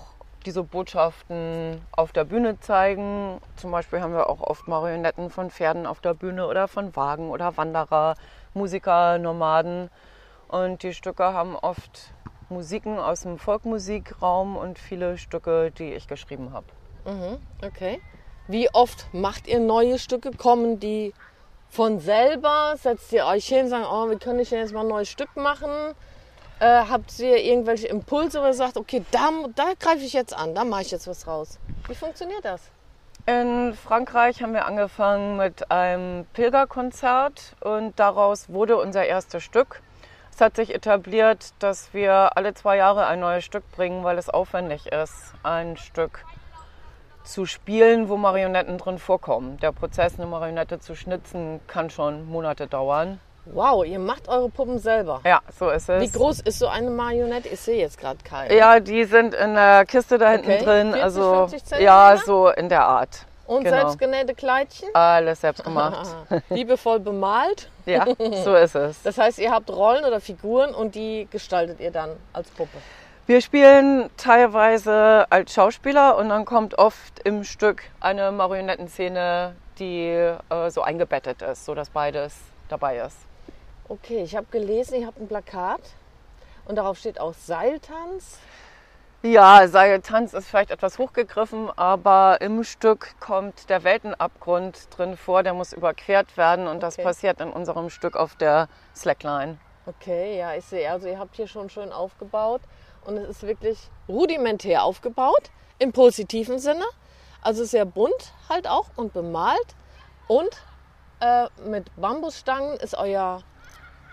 diese 0.45 0.63
Botschaften 0.63 1.81
auf 1.93 2.11
der 2.11 2.25
Bühne 2.25 2.59
zeigen. 2.59 3.39
Zum 3.55 3.71
Beispiel 3.71 4.01
haben 4.01 4.13
wir 4.13 4.29
auch 4.29 4.41
oft 4.41 4.67
Marionetten 4.67 5.29
von 5.29 5.51
Pferden 5.51 5.85
auf 5.85 6.01
der 6.01 6.13
Bühne 6.13 6.47
oder 6.47 6.67
von 6.67 6.93
Wagen 6.97 7.29
oder 7.29 7.55
Wanderer, 7.55 8.15
Musiker, 8.53 9.19
Nomaden. 9.19 9.89
Und 10.49 10.83
die 10.83 10.93
Stücke 10.93 11.31
haben 11.31 11.55
oft 11.55 12.13
Musiken 12.49 12.99
aus 12.99 13.21
dem 13.21 13.37
Folkmusikraum 13.37 14.57
und 14.57 14.77
viele 14.79 15.17
Stücke, 15.17 15.71
die 15.71 15.93
ich 15.93 16.09
geschrieben 16.09 16.51
habe. 16.51 16.65
Okay. 17.61 18.01
Wie 18.47 18.69
oft 18.73 19.07
macht 19.13 19.47
ihr 19.47 19.59
neue 19.59 19.97
Stücke? 19.97 20.31
Kommen 20.31 20.79
die 20.79 21.13
von 21.69 21.99
selber? 21.99 22.75
Setzt 22.77 23.11
ihr 23.13 23.25
euch 23.25 23.47
hin 23.47 23.65
und 23.65 23.69
sagt, 23.69 23.87
oh, 23.89 24.09
wie 24.09 24.17
kann 24.17 24.39
ich 24.39 24.49
denn 24.49 24.59
jetzt 24.59 24.73
mal 24.73 24.81
ein 24.81 24.87
neues 24.87 25.09
Stück 25.09 25.35
machen? 25.35 25.69
Äh, 26.59 26.83
habt 26.89 27.17
ihr 27.19 27.37
irgendwelche 27.37 27.87
Impulse, 27.87 28.39
ihr 28.39 28.53
sagt, 28.53 28.77
okay, 28.77 29.03
da, 29.11 29.29
da 29.55 29.73
greife 29.79 30.03
ich 30.03 30.13
jetzt 30.13 30.37
an, 30.37 30.53
da 30.53 30.63
mache 30.63 30.83
ich 30.83 30.91
jetzt 30.91 31.07
was 31.07 31.25
raus? 31.25 31.57
Wie 31.87 31.95
funktioniert 31.95 32.45
das? 32.45 32.61
In 33.25 33.73
Frankreich 33.73 34.41
haben 34.43 34.53
wir 34.53 34.65
angefangen 34.65 35.37
mit 35.37 35.71
einem 35.71 36.25
Pilgerkonzert 36.33 37.55
und 37.61 37.99
daraus 37.99 38.49
wurde 38.49 38.77
unser 38.77 39.05
erstes 39.05 39.43
Stück. 39.43 39.81
Es 40.33 40.41
hat 40.41 40.55
sich 40.55 40.73
etabliert, 40.73 41.53
dass 41.59 41.93
wir 41.93 42.35
alle 42.35 42.53
zwei 42.53 42.77
Jahre 42.77 43.05
ein 43.05 43.19
neues 43.19 43.43
Stück 43.43 43.69
bringen, 43.71 44.03
weil 44.03 44.17
es 44.17 44.29
aufwendig 44.29 44.87
ist, 44.87 45.33
ein 45.43 45.77
Stück 45.77 46.25
zu 47.23 47.45
spielen, 47.45 48.09
wo 48.09 48.17
Marionetten 48.17 48.77
drin 48.77 48.99
vorkommen. 48.99 49.57
Der 49.59 49.71
Prozess, 49.71 50.17
eine 50.17 50.27
Marionette 50.27 50.79
zu 50.79 50.95
schnitzen, 50.95 51.59
kann 51.67 51.89
schon 51.89 52.27
Monate 52.29 52.67
dauern. 52.67 53.19
Wow, 53.45 53.83
ihr 53.85 53.97
macht 53.97 54.27
eure 54.27 54.49
Puppen 54.49 54.77
selber. 54.77 55.21
Ja, 55.25 55.41
so 55.57 55.69
ist 55.69 55.89
es. 55.89 56.01
Wie 56.01 56.11
groß 56.11 56.41
ist 56.41 56.59
so 56.59 56.67
eine 56.67 56.91
Marionette? 56.91 57.49
Ich 57.49 57.59
sehe 57.59 57.79
jetzt 57.79 57.99
gerade 57.99 58.19
keine. 58.23 58.55
Ja, 58.55 58.79
die 58.79 59.03
sind 59.05 59.33
in 59.33 59.55
der 59.55 59.85
Kiste 59.85 60.17
da 60.17 60.31
hinten 60.31 60.51
Okay, 60.51 60.63
drin. 60.63 60.87
40, 60.91 61.03
also 61.03 61.47
50 61.47 61.79
ja, 61.79 62.15
Zentimeter? 62.15 62.25
so 62.25 62.49
in 62.49 62.69
der 62.69 62.85
Art. 62.85 63.25
Und 63.47 63.63
genau. 63.63 63.77
selbstgenähte 63.77 64.35
Kleidchen? 64.35 64.89
Alles 64.93 65.41
selbst 65.41 65.63
gemacht. 65.63 66.15
Liebevoll 66.49 66.99
bemalt. 66.99 67.69
ja, 67.85 68.05
so 68.43 68.55
ist 68.55 68.75
es. 68.75 69.01
Das 69.01 69.17
heißt, 69.17 69.39
ihr 69.39 69.51
habt 69.51 69.69
Rollen 69.69 70.05
oder 70.05 70.21
Figuren 70.21 70.73
und 70.73 70.95
die 70.95 71.27
gestaltet 71.29 71.79
ihr 71.79 71.91
dann 71.91 72.11
als 72.33 72.49
Puppe. 72.51 72.77
Wir 73.31 73.39
spielen 73.39 74.09
teilweise 74.17 75.25
als 75.29 75.53
Schauspieler 75.53 76.17
und 76.17 76.27
dann 76.27 76.43
kommt 76.43 76.77
oft 76.77 77.19
im 77.19 77.45
Stück 77.45 77.83
eine 78.01 78.29
Marionettenszene, 78.33 79.55
die 79.79 80.09
äh, 80.09 80.69
so 80.69 80.81
eingebettet 80.81 81.41
ist, 81.41 81.63
sodass 81.63 81.89
beides 81.91 82.35
dabei 82.67 82.97
ist. 82.97 83.15
Okay, 83.87 84.21
ich 84.21 84.35
habe 84.35 84.47
gelesen, 84.51 84.99
ihr 84.99 85.07
habt 85.07 85.17
ein 85.17 85.29
Plakat 85.29 85.79
und 86.65 86.75
darauf 86.75 86.97
steht 86.97 87.21
auch 87.21 87.33
Seiltanz. 87.33 88.37
Ja, 89.21 89.65
Seiltanz 89.65 90.33
ist 90.33 90.49
vielleicht 90.49 90.71
etwas 90.71 90.99
hochgegriffen, 90.99 91.69
aber 91.77 92.41
im 92.41 92.65
Stück 92.65 93.15
kommt 93.21 93.69
der 93.69 93.85
Weltenabgrund 93.85 94.89
drin 94.97 95.15
vor, 95.15 95.41
der 95.43 95.53
muss 95.53 95.71
überquert 95.71 96.35
werden 96.35 96.67
und 96.67 96.83
das 96.83 96.95
Okay. 96.95 97.03
passiert 97.03 97.39
in 97.39 97.49
unserem 97.49 97.89
Stück 97.89 98.17
auf 98.17 98.35
der 98.35 98.67
Slackline. 98.93 99.57
Okay, 99.85 100.37
ja, 100.37 100.53
ich 100.53 100.65
sehe. 100.65 100.91
Also 100.91 101.07
ihr 101.07 101.17
habt 101.17 101.37
hier 101.37 101.47
schon 101.47 101.69
schön 101.69 101.93
aufgebaut. 101.93 102.61
Und 103.05 103.17
es 103.17 103.29
ist 103.29 103.43
wirklich 103.43 103.77
rudimentär 104.07 104.83
aufgebaut, 104.83 105.49
im 105.79 105.91
positiven 105.91 106.59
Sinne. 106.59 106.85
Also 107.41 107.63
sehr 107.63 107.85
bunt 107.85 108.33
halt 108.49 108.67
auch 108.67 108.85
und 108.95 109.13
bemalt. 109.13 109.75
Und 110.27 110.49
äh, 111.19 111.47
mit 111.67 111.95
Bambusstangen 111.95 112.77
ist 112.77 112.95
euer, 112.95 113.41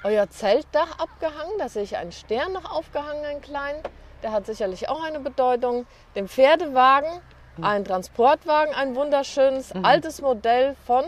euer 0.03 0.31
Zeltdach 0.31 0.99
abgehangen. 0.99 1.53
Da 1.59 1.69
sehe 1.69 1.83
ich 1.83 1.97
einen 1.97 2.13
Stern 2.13 2.53
noch 2.53 2.71
aufgehangen, 2.71 3.25
einen 3.25 3.43
kleinen. 3.43 3.83
Der 4.23 4.33
hat 4.33 4.47
sicherlich 4.47 4.89
auch 4.89 5.03
eine 5.03 5.21
Bedeutung. 5.21 5.87
Den 6.15 6.29
Pferdewagen, 6.29 7.21
ein 7.61 7.85
Transportwagen, 7.85 8.75
ein 8.75 8.97
wunderschönes 8.97 9.73
altes 9.83 10.23
Modell 10.23 10.75
von 10.87 11.05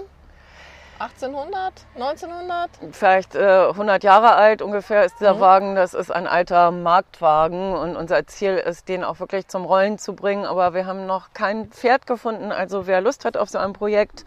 1800, 1.01 1.73
1900. 1.95 2.71
Vielleicht 2.93 3.35
äh, 3.35 3.69
100 3.69 4.05
Jahre 4.05 4.33
alt 4.33 4.61
ungefähr 4.61 5.03
ist 5.07 5.19
dieser 5.19 5.41
Wagen. 5.41 5.75
Das 5.75 5.95
ist 5.95 6.11
ein 6.11 6.27
alter 6.27 6.71
Marktwagen 6.73 7.73
und 7.73 7.97
unser 7.97 8.27
Ziel 8.27 8.57
ist, 8.59 8.87
den 8.89 9.03
auch 9.03 9.19
wirklich 9.19 9.49
zum 9.49 9.65
Rollen 9.65 9.97
zu 9.99 10.13
bringen. 10.15 10.45
Aber 10.45 10.75
wir 10.75 10.85
haben 10.85 11.07
noch 11.07 11.33
kein 11.33 11.71
Pferd 11.71 12.07
gefunden. 12.07 12.53
Also 12.53 12.87
wer 12.87 13.01
Lust 13.01 13.25
hat 13.25 13.39
auf 13.39 13.49
so 13.49 13.57
ein 13.57 13.73
Projekt 13.73 14.27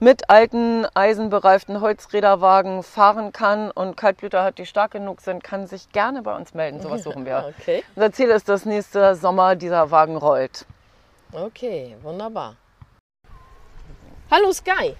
mit 0.00 0.30
alten 0.30 0.86
eisenbereiften 0.94 1.82
Holzräderwagen 1.82 2.82
fahren 2.82 3.32
kann 3.32 3.70
und 3.70 3.98
Kaltblüter 3.98 4.42
hat, 4.44 4.56
die 4.56 4.64
stark 4.64 4.92
genug 4.92 5.20
sind, 5.20 5.44
kann 5.44 5.66
sich 5.66 5.90
gerne 5.90 6.22
bei 6.22 6.34
uns 6.34 6.54
melden. 6.54 6.80
Sowas 6.80 7.02
suchen 7.04 7.26
wir. 7.26 7.52
Okay, 7.60 7.84
Unser 7.96 8.12
Ziel 8.12 8.30
ist, 8.30 8.48
dass 8.48 8.64
nächste 8.64 9.14
Sommer 9.14 9.56
dieser 9.56 9.90
Wagen 9.90 10.16
rollt. 10.16 10.64
okay, 11.32 11.94
wunderbar. 12.02 12.56
Hallo 14.30 14.50
Sky, 14.52 14.96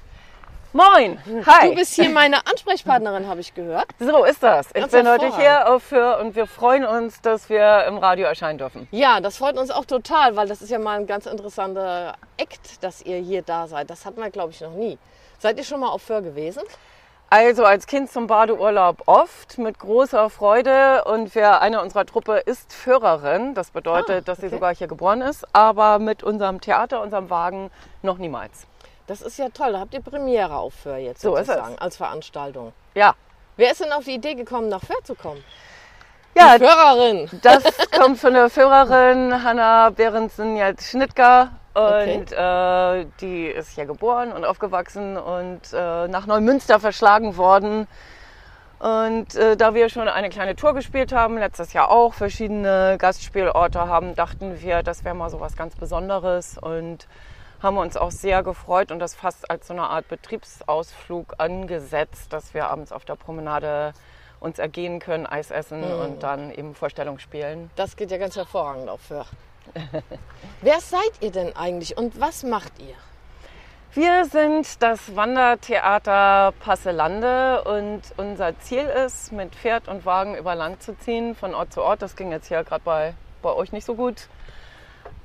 Moin! 0.76 1.20
Hi! 1.46 1.68
du 1.68 1.76
bist 1.76 1.94
hier 1.94 2.10
meine 2.10 2.44
Ansprechpartnerin, 2.48 3.28
habe 3.28 3.40
ich 3.40 3.54
gehört. 3.54 3.86
so 4.00 4.24
ist 4.24 4.42
das. 4.42 4.66
Ich 4.70 4.72
Ganz 4.74 4.90
bin 4.90 5.08
heute 5.08 5.32
hier 5.36 5.72
auf 5.72 5.84
für 5.84 6.18
und 6.18 6.34
wir 6.34 6.48
freuen 6.48 6.84
uns, 6.84 7.20
dass 7.20 7.48
wir 7.48 7.84
im 7.86 7.96
Radio 7.98 8.26
erscheinen 8.26 8.58
dürfen. 8.58 8.88
Ja, 8.90 9.20
das 9.20 9.36
freut 9.36 9.56
uns 9.56 9.70
auch 9.70 9.84
total, 9.84 10.34
weil 10.34 10.48
das 10.48 10.62
ist 10.62 10.70
ja 10.70 10.80
mal 10.80 10.98
ein 10.98 11.06
ganz 11.06 11.26
interessanter 11.26 12.14
Act, 12.38 12.82
dass 12.82 13.02
ihr 13.02 13.18
hier 13.18 13.42
da 13.42 13.68
seid. 13.68 13.88
Das 13.88 14.04
hatten 14.04 14.20
wir, 14.20 14.30
glaube 14.30 14.50
ich, 14.50 14.60
noch 14.62 14.72
nie. 14.72 14.98
Seid 15.38 15.58
ihr 15.58 15.64
schon 15.64 15.78
mal 15.78 15.90
auf 15.90 16.02
Föhr 16.02 16.22
gewesen? 16.22 16.64
Also 17.30 17.64
als 17.64 17.86
Kind 17.86 18.10
zum 18.10 18.26
Badeurlaub 18.26 19.04
oft 19.06 19.58
mit 19.58 19.78
großer 19.78 20.28
Freude 20.28 21.04
und 21.04 21.36
wir, 21.36 21.60
eine 21.60 21.82
unserer 21.82 22.04
Truppe 22.04 22.38
ist 22.38 22.72
Führerin. 22.72 23.54
Das 23.54 23.70
bedeutet, 23.70 24.16
Ah, 24.18 24.20
dass 24.22 24.38
sie 24.38 24.46
okay. 24.46 24.56
sogar 24.56 24.74
hier 24.74 24.88
geboren 24.88 25.20
ist, 25.20 25.46
aber 25.54 26.00
mit 26.00 26.24
unserem 26.24 26.60
Theater, 26.60 27.00
unserem 27.00 27.30
Wagen 27.30 27.70
noch 28.02 28.18
niemals. 28.18 28.66
Das 29.06 29.20
ist 29.20 29.38
ja 29.38 29.48
toll. 29.50 29.72
Da 29.72 29.80
habt 29.80 29.94
ihr 29.94 30.00
Premiere 30.00 30.56
auf 30.56 30.74
Föhr 30.74 30.96
jetzt 30.96 31.20
So 31.20 31.36
sozusagen 31.36 31.78
als 31.78 31.96
Veranstaltung. 31.96 32.72
Ja, 32.94 33.14
Wer 33.56 33.70
ist 33.70 33.80
denn 33.80 33.92
auf 33.92 34.04
die 34.04 34.14
Idee 34.14 34.34
gekommen, 34.34 34.68
nach 34.68 34.82
Föhr 34.82 35.02
zu 35.04 35.14
kommen? 35.14 35.42
ja 36.36 36.58
Die 36.58 36.64
Föhrerin. 36.64 37.30
das 37.42 37.62
kommt 37.96 38.18
von 38.18 38.34
der 38.34 38.50
Führerin 38.50 39.44
Hanna 39.44 39.90
Behrensen 39.90 40.56
jetzt 40.56 40.90
Schnittger. 40.90 41.50
Und 41.74 42.32
äh, 42.32 43.06
die 43.20 43.46
ist 43.46 43.70
hier 43.70 43.86
geboren 43.86 44.32
und 44.32 44.44
aufgewachsen 44.44 45.16
und 45.16 45.60
äh, 45.72 46.06
nach 46.08 46.26
Neumünster 46.26 46.78
verschlagen 46.78 47.36
worden. 47.36 47.88
Und 48.78 49.34
äh, 49.34 49.56
da 49.56 49.74
wir 49.74 49.88
schon 49.88 50.08
eine 50.08 50.30
kleine 50.30 50.54
Tour 50.56 50.74
gespielt 50.74 51.12
haben, 51.12 51.38
letztes 51.38 51.72
Jahr 51.72 51.90
auch 51.90 52.14
verschiedene 52.14 52.96
Gastspielorte 52.98 53.88
haben, 53.88 54.14
dachten 54.14 54.60
wir, 54.60 54.82
das 54.82 55.04
wäre 55.04 55.14
mal 55.16 55.30
so 55.30 55.40
was 55.40 55.56
ganz 55.56 55.74
Besonderes 55.74 56.58
und 56.58 57.08
haben 57.64 57.78
uns 57.78 57.96
auch 57.96 58.10
sehr 58.10 58.42
gefreut 58.42 58.92
und 58.92 59.00
das 59.00 59.14
fast 59.14 59.50
als 59.50 59.66
so 59.66 59.72
eine 59.72 59.84
Art 59.84 60.06
Betriebsausflug 60.08 61.34
angesetzt, 61.38 62.32
dass 62.32 62.54
wir 62.54 62.68
abends 62.68 62.92
auf 62.92 63.04
der 63.04 63.16
Promenade 63.16 63.94
uns 64.38 64.58
ergehen 64.58 65.00
können, 65.00 65.26
Eis 65.26 65.50
essen 65.50 65.82
und 65.82 66.22
dann 66.22 66.52
eben 66.52 66.74
Vorstellung 66.74 67.18
spielen. 67.18 67.70
Das 67.74 67.96
geht 67.96 68.10
ja 68.10 68.18
ganz 68.18 68.36
hervorragend 68.36 68.90
auf 68.90 69.00
Föhr. 69.00 69.26
Wer 70.60 70.80
seid 70.80 71.10
ihr 71.20 71.32
denn 71.32 71.56
eigentlich 71.56 71.96
und 71.96 72.20
was 72.20 72.42
macht 72.42 72.78
ihr? 72.78 72.94
Wir 73.94 74.26
sind 74.26 74.82
das 74.82 75.16
Wandertheater 75.16 76.52
Passelande 76.60 77.62
und 77.62 78.02
unser 78.16 78.58
Ziel 78.58 78.84
ist, 78.84 79.32
mit 79.32 79.54
Pferd 79.54 79.88
und 79.88 80.04
Wagen 80.04 80.36
über 80.36 80.54
Land 80.54 80.82
zu 80.82 80.98
ziehen, 80.98 81.34
von 81.34 81.54
Ort 81.54 81.72
zu 81.72 81.80
Ort. 81.80 82.02
Das 82.02 82.16
ging 82.16 82.30
jetzt 82.30 82.48
hier 82.48 82.62
gerade 82.64 82.82
bei, 82.84 83.14
bei 83.40 83.52
euch 83.52 83.72
nicht 83.72 83.86
so 83.86 83.94
gut. 83.94 84.28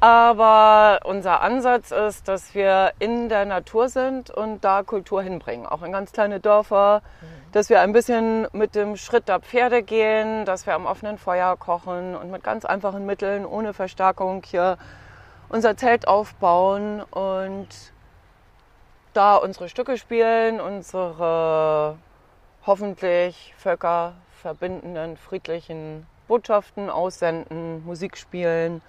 Aber 0.02 1.02
unser 1.04 1.42
Ansatz 1.42 1.92
ist, 1.92 2.30
dass 2.30 2.56
wir 2.56 2.94
in 3.00 3.28
der 3.28 3.44
Natur 3.44 3.90
sind 3.90 4.30
und 4.30 4.64
da 4.64 4.84
Kultur 4.84 5.22
hinbringen, 5.22 5.66
auch 5.66 5.84
in 5.84 5.92
ganz 5.92 6.14
kleine 6.14 6.40
Dörfer, 6.40 7.02
dass 7.52 7.70
wir 7.70 7.82
ein 7.82 7.92
bisschen 7.92 8.48
mit 8.54 8.76
dem 8.76 8.96
Schritt 8.96 9.28
der 9.28 9.42
Pferde 9.42 9.84
gehen, 9.84 10.46
dass 10.46 10.66
wir 10.66 10.76
am 10.76 10.86
offenen 10.86 11.18
Feuer 11.18 11.58
kochen 11.58 12.16
und 12.16 12.32
mit 12.32 12.44
ganz 12.46 12.64
einfachen 12.64 13.06
Mitteln, 13.06 13.46
ohne 13.46 13.74
Verstärkung 13.74 14.42
hier 14.46 14.78
unser 15.50 15.76
Zelt 15.76 16.08
aufbauen 16.08 17.02
und 17.02 17.68
da 19.14 19.36
unsere 19.36 19.68
Stücke 19.68 19.98
spielen, 19.98 20.62
unsere 20.62 21.98
hoffentlich 22.66 23.54
völkerverbindenden, 23.58 25.18
friedlichen 25.18 26.08
Botschaften 26.30 26.90
aussenden, 26.90 27.84
Musik 27.86 28.16
spielen 28.16 28.82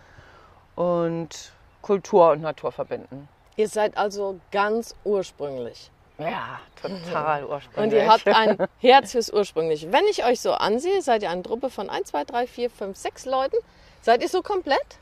und 0.81 1.53
Kultur 1.83 2.31
und 2.31 2.41
Natur 2.41 2.73
verbinden. 2.73 3.29
Ihr 3.57 3.69
seid 3.69 3.99
also 3.99 4.41
ganz 4.51 4.95
ursprünglich. 5.05 5.91
Ja, 6.17 6.61
total 6.81 7.45
Und 7.45 7.51
ursprünglich. 7.51 8.03
ihr 8.03 8.11
habt 8.11 8.27
ein 8.29 8.57
Herz 8.79 9.13
fürs 9.13 9.31
Ursprünglich. 9.31 9.93
Wenn 9.93 10.05
ich 10.11 10.25
euch 10.25 10.41
so 10.41 10.53
ansehe, 10.53 11.03
seid 11.03 11.23
ihr 11.23 11.31
eine 11.31 11.43
Truppe 11.43 11.69
von 11.69 11.91
1, 11.91 12.09
2, 12.09 12.25
3, 12.25 12.47
4, 12.47 12.71
5, 12.71 12.97
6 12.97 13.27
Leuten. 13.27 13.57
Seid 14.01 14.23
ihr 14.23 14.29
so 14.29 14.41
komplett? 14.41 14.99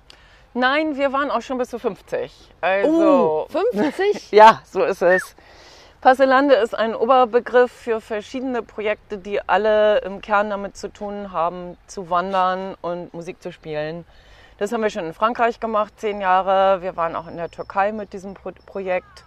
Nein, 0.55 0.97
wir 0.97 1.13
waren 1.13 1.31
auch 1.31 1.43
schon 1.43 1.59
bis 1.59 1.71
zu 1.71 1.79
50. 1.79 2.33
Also, 2.61 3.47
Uh, 3.49 3.53
50? 3.81 4.33
Ja, 4.33 4.63
so 4.65 4.83
ist 4.83 5.03
es. 5.03 5.37
Passelande 6.01 6.55
ist 6.57 6.75
ein 6.77 6.95
Oberbegriff 6.95 7.71
für 7.71 8.01
verschiedene 8.01 8.63
Projekte, 8.63 9.19
die 9.19 9.41
alle 9.49 9.99
im 9.99 10.21
Kern 10.21 10.51
damit 10.51 10.77
zu 10.77 10.89
tun 10.89 11.33
haben, 11.33 11.77
zu 11.87 12.11
wandern 12.11 12.77
und 12.81 13.15
Musik 13.15 13.43
zu 13.43 13.53
spielen. 13.53 14.05
Das 14.59 14.73
haben 14.73 14.83
wir 14.83 14.91
schon 14.91 15.05
in 15.05 15.15
Frankreich 15.15 15.61
gemacht, 15.61 15.93
zehn 15.99 16.21
Jahre. 16.21 16.83
Wir 16.83 16.97
waren 16.97 17.15
auch 17.15 17.29
in 17.29 17.37
der 17.37 17.49
Türkei 17.49 17.93
mit 17.93 18.13
diesem 18.13 18.35
Pro 18.35 18.51
Projekt. 18.67 19.23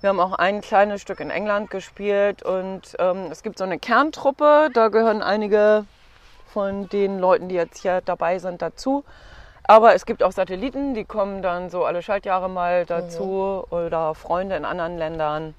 Wir 0.00 0.08
haben 0.08 0.18
auch 0.18 0.32
ein 0.32 0.60
kleines 0.60 1.00
Stück 1.02 1.20
in 1.20 1.30
England 1.30 1.70
gespielt 1.70 2.42
und 2.42 2.96
ähm, 2.98 3.28
es 3.30 3.44
gibt 3.44 3.58
so 3.58 3.64
eine 3.64 3.78
Kerntruppe, 3.78 4.70
da 4.74 4.88
gehören 4.88 5.22
einige 5.22 5.86
von 6.52 6.88
den 6.88 7.20
Leuten, 7.20 7.48
die 7.48 7.54
jetzt 7.54 7.78
hier 7.78 8.00
dabei 8.00 8.40
sind, 8.40 8.60
dazu. 8.60 9.04
Aber 9.62 9.94
es 9.94 10.04
gibt 10.04 10.24
auch 10.24 10.32
Satelliten, 10.32 10.94
die 10.94 11.04
kommen 11.04 11.42
dann 11.42 11.70
so 11.70 11.84
alle 11.84 12.02
Schaltjahre 12.02 12.50
mal 12.50 12.86
dazu 12.86 13.64
oder 13.70 14.16
Freunde 14.16 14.56
in 14.56 14.64
anderen 14.64 14.98
Ländern. 14.98 15.54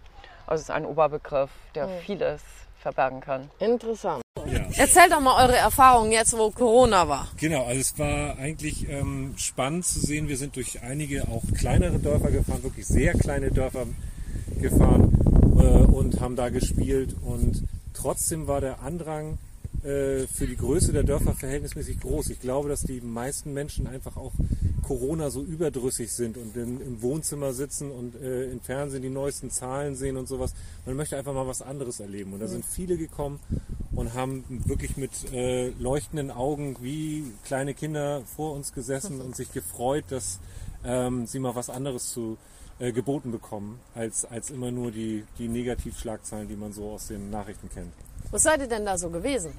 Also 0.47 0.55
es 0.55 0.61
ist 0.63 0.71
ein 0.71 0.85
Oberbegriff, 0.85 1.51
der 1.75 1.87
vieles 1.87 2.43
verbergen 2.81 3.21
kann. 3.21 3.49
Interessant. 3.59 4.21
Ja, 4.51 4.59
Erzählt 4.77 5.11
doch 5.11 5.19
mal 5.19 5.43
eure 5.43 5.57
Erfahrungen 5.57 6.11
jetzt, 6.11 6.37
wo 6.37 6.51
Corona 6.51 7.07
war. 7.09 7.27
genau. 7.37 7.65
Also 7.65 7.81
es 7.81 7.99
war 7.99 8.37
eigentlich 8.37 8.87
ähm, 8.89 9.33
spannend 9.37 9.85
zu 9.85 9.99
sehen. 9.99 10.27
Wir 10.29 10.37
sind 10.37 10.55
durch 10.55 10.81
einige 10.83 11.27
auch 11.27 11.43
kleinere 11.57 11.99
Dörfer 11.99 12.31
gefahren, 12.31 12.63
wirklich 12.63 12.87
sehr 12.87 13.13
kleine 13.13 13.51
Dörfer 13.51 13.87
gefahren 14.61 15.11
äh, 15.59 15.91
und 15.91 16.21
haben 16.21 16.35
da 16.35 16.49
gespielt. 16.49 17.15
Und 17.23 17.63
trotzdem 17.93 18.47
war 18.47 18.61
der 18.61 18.81
Andrang 18.81 19.33
äh, 19.33 19.37
für 19.81 20.47
die 20.47 20.57
Größe 20.57 20.91
der 20.91 21.03
Dörfer 21.03 21.33
verhältnismäßig 21.33 21.99
groß. 21.99 22.29
Ich 22.29 22.41
glaube, 22.41 22.67
dass 22.67 22.81
die 22.81 22.99
meisten 22.99 23.53
Menschen 23.53 23.87
einfach 23.87 24.17
auch 24.17 24.33
Corona 24.87 25.29
so 25.29 25.43
überdrüssig 25.43 26.11
sind 26.13 26.37
und 26.37 26.55
in, 26.55 26.79
im 26.79 27.01
Wohnzimmer 27.01 27.51
sitzen 27.51 27.91
und 27.91 28.15
äh, 28.15 28.45
im 28.45 28.61
Fernsehen 28.61 29.01
die 29.01 29.09
neuesten 29.09 29.51
Zahlen 29.51 29.95
sehen 29.95 30.15
und 30.15 30.27
sowas. 30.27 30.53
Man 30.85 30.95
möchte 30.95 31.17
einfach 31.17 31.33
mal 31.33 31.45
was 31.45 31.61
anderes 31.61 31.99
erleben. 31.99 32.33
Und 32.33 32.39
da 32.39 32.47
sind 32.47 32.63
viele 32.65 32.97
gekommen 32.97 33.39
und 33.91 34.13
haben 34.13 34.45
wirklich 34.65 34.95
mit 34.95 35.11
äh, 35.33 35.69
leuchtenden 35.71 36.31
Augen 36.31 36.77
wie 36.81 37.25
kleine 37.43 37.73
Kinder 37.73 38.21
vor 38.35 38.53
uns 38.53 38.71
gesessen 38.71 39.19
und 39.19 39.35
sich 39.35 39.51
gefreut, 39.51 40.05
dass 40.09 40.39
ähm, 40.85 41.27
sie 41.27 41.39
mal 41.39 41.55
was 41.55 41.69
anderes 41.69 42.11
zu 42.11 42.37
äh, 42.79 42.93
geboten 42.93 43.31
bekommen, 43.31 43.79
als, 43.93 44.23
als 44.23 44.51
immer 44.51 44.71
nur 44.71 44.91
die, 44.91 45.25
die 45.37 45.49
Negativschlagzeilen, 45.49 46.47
die 46.47 46.55
man 46.55 46.71
so 46.71 46.91
aus 46.91 47.07
den 47.07 47.29
Nachrichten 47.29 47.69
kennt. 47.69 47.91
Wo 48.31 48.37
seid 48.37 48.61
ihr 48.61 48.67
denn 48.67 48.85
da 48.85 48.97
so 48.97 49.09
gewesen? 49.09 49.51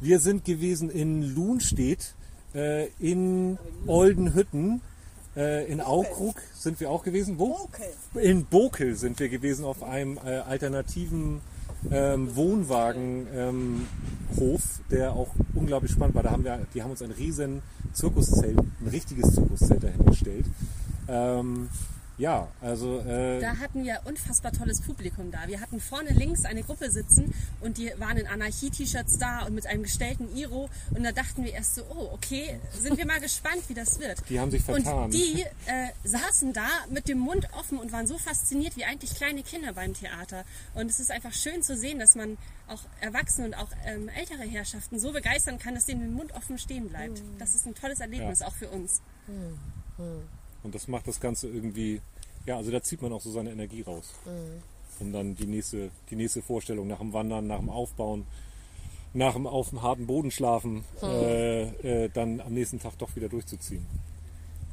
Wir 0.00 0.20
sind 0.20 0.44
gewesen 0.44 0.90
in 0.90 1.22
Lunstedt, 1.34 2.14
äh, 2.54 2.88
in 2.98 3.58
Oldenhütten, 3.86 4.80
äh, 5.36 5.70
in 5.70 5.80
Aukrug 5.80 6.36
sind 6.54 6.80
wir 6.80 6.90
auch 6.90 7.02
gewesen. 7.02 7.38
Wo? 7.38 7.68
In 8.14 8.44
Bokel 8.44 8.96
sind 8.96 9.18
wir 9.18 9.28
gewesen 9.28 9.64
auf 9.64 9.82
einem 9.82 10.18
äh, 10.18 10.38
alternativen 10.38 11.40
ähm, 11.90 12.34
Wohnwagenhof, 12.34 13.86
ähm, 14.36 14.60
der 14.90 15.12
auch 15.12 15.28
unglaublich 15.54 15.92
spannend 15.92 16.14
war. 16.14 16.22
Da 16.22 16.30
haben 16.30 16.44
wir, 16.44 16.66
die 16.74 16.82
haben 16.82 16.90
uns 16.90 17.02
ein 17.02 17.10
riesen 17.10 17.62
Zirkuszelt, 17.92 18.58
ein 18.58 18.88
richtiges 18.90 19.34
Zirkuszelt 19.34 19.82
dahingestellt. 19.82 20.46
Ähm, 21.08 21.68
Ja, 22.16 22.46
also 22.60 23.00
äh, 23.00 23.40
Da 23.40 23.58
hatten 23.58 23.82
wir 23.84 24.00
unfassbar 24.04 24.52
tolles 24.52 24.80
Publikum 24.80 25.32
da. 25.32 25.48
Wir 25.48 25.60
hatten 25.60 25.80
vorne 25.80 26.10
links 26.10 26.44
eine 26.44 26.62
Gruppe 26.62 26.90
sitzen 26.90 27.34
und 27.60 27.76
die 27.78 27.90
waren 27.98 28.16
in 28.16 28.26
Anarchie-T-Shirts 28.28 29.18
da 29.18 29.44
und 29.46 29.54
mit 29.54 29.66
einem 29.66 29.82
gestellten 29.82 30.34
Iro. 30.36 30.70
Und 30.90 31.02
da 31.02 31.10
dachten 31.10 31.42
wir 31.44 31.52
erst 31.52 31.74
so, 31.74 31.82
oh, 31.90 32.10
okay, 32.12 32.60
sind 32.80 32.96
wir 32.98 33.06
mal 33.06 33.18
gespannt, 33.20 33.62
wie 33.68 33.74
das 33.74 33.98
wird. 33.98 34.22
Die 34.28 34.38
haben 34.38 34.50
sich 34.52 34.62
vertan. 34.62 35.04
Und 35.06 35.14
die 35.14 35.42
äh, 35.66 35.88
saßen 36.04 36.52
da 36.52 36.68
mit 36.90 37.08
dem 37.08 37.18
Mund 37.18 37.48
offen 37.58 37.78
und 37.78 37.90
waren 37.90 38.06
so 38.06 38.16
fasziniert 38.16 38.76
wie 38.76 38.84
eigentlich 38.84 39.14
kleine 39.16 39.42
Kinder 39.42 39.72
beim 39.72 39.92
Theater. 39.94 40.44
Und 40.74 40.88
es 40.88 41.00
ist 41.00 41.10
einfach 41.10 41.32
schön 41.32 41.62
zu 41.62 41.76
sehen, 41.76 41.98
dass 41.98 42.14
man 42.14 42.38
auch 42.68 42.82
Erwachsene 43.00 43.48
und 43.48 43.54
auch 43.54 43.68
ähm, 43.86 44.08
ältere 44.08 44.44
Herrschaften 44.44 45.00
so 45.00 45.12
begeistern 45.12 45.58
kann, 45.58 45.74
dass 45.74 45.86
denen 45.86 46.00
der 46.02 46.10
Mund 46.10 46.32
offen 46.34 46.58
stehen 46.58 46.88
bleibt. 46.88 47.22
Das 47.38 47.54
ist 47.56 47.66
ein 47.66 47.74
tolles 47.74 47.98
Erlebnis, 47.98 48.38
Ja. 48.38 48.46
auch 48.46 48.54
für 48.54 48.68
uns. 48.70 49.00
Und 50.64 50.74
das 50.74 50.88
macht 50.88 51.06
das 51.06 51.20
Ganze 51.20 51.46
irgendwie, 51.46 52.00
ja, 52.46 52.56
also 52.56 52.72
da 52.72 52.82
zieht 52.82 53.02
man 53.02 53.12
auch 53.12 53.20
so 53.20 53.30
seine 53.30 53.52
Energie 53.52 53.82
raus. 53.82 54.14
Um 54.98 55.12
dann 55.12 55.36
die 55.36 55.46
nächste, 55.46 55.90
die 56.10 56.16
nächste 56.16 56.42
Vorstellung 56.42 56.88
nach 56.88 56.98
dem 56.98 57.12
Wandern, 57.12 57.46
nach 57.46 57.58
dem 57.58 57.68
Aufbauen, 57.68 58.26
nach 59.12 59.34
dem 59.34 59.46
auf 59.46 59.70
dem 59.70 59.82
harten 59.82 60.06
Boden 60.06 60.30
schlafen, 60.30 60.84
äh, 61.02 61.62
äh, 62.04 62.10
dann 62.12 62.40
am 62.40 62.52
nächsten 62.52 62.80
Tag 62.80 62.98
doch 62.98 63.14
wieder 63.14 63.28
durchzuziehen. 63.28 63.86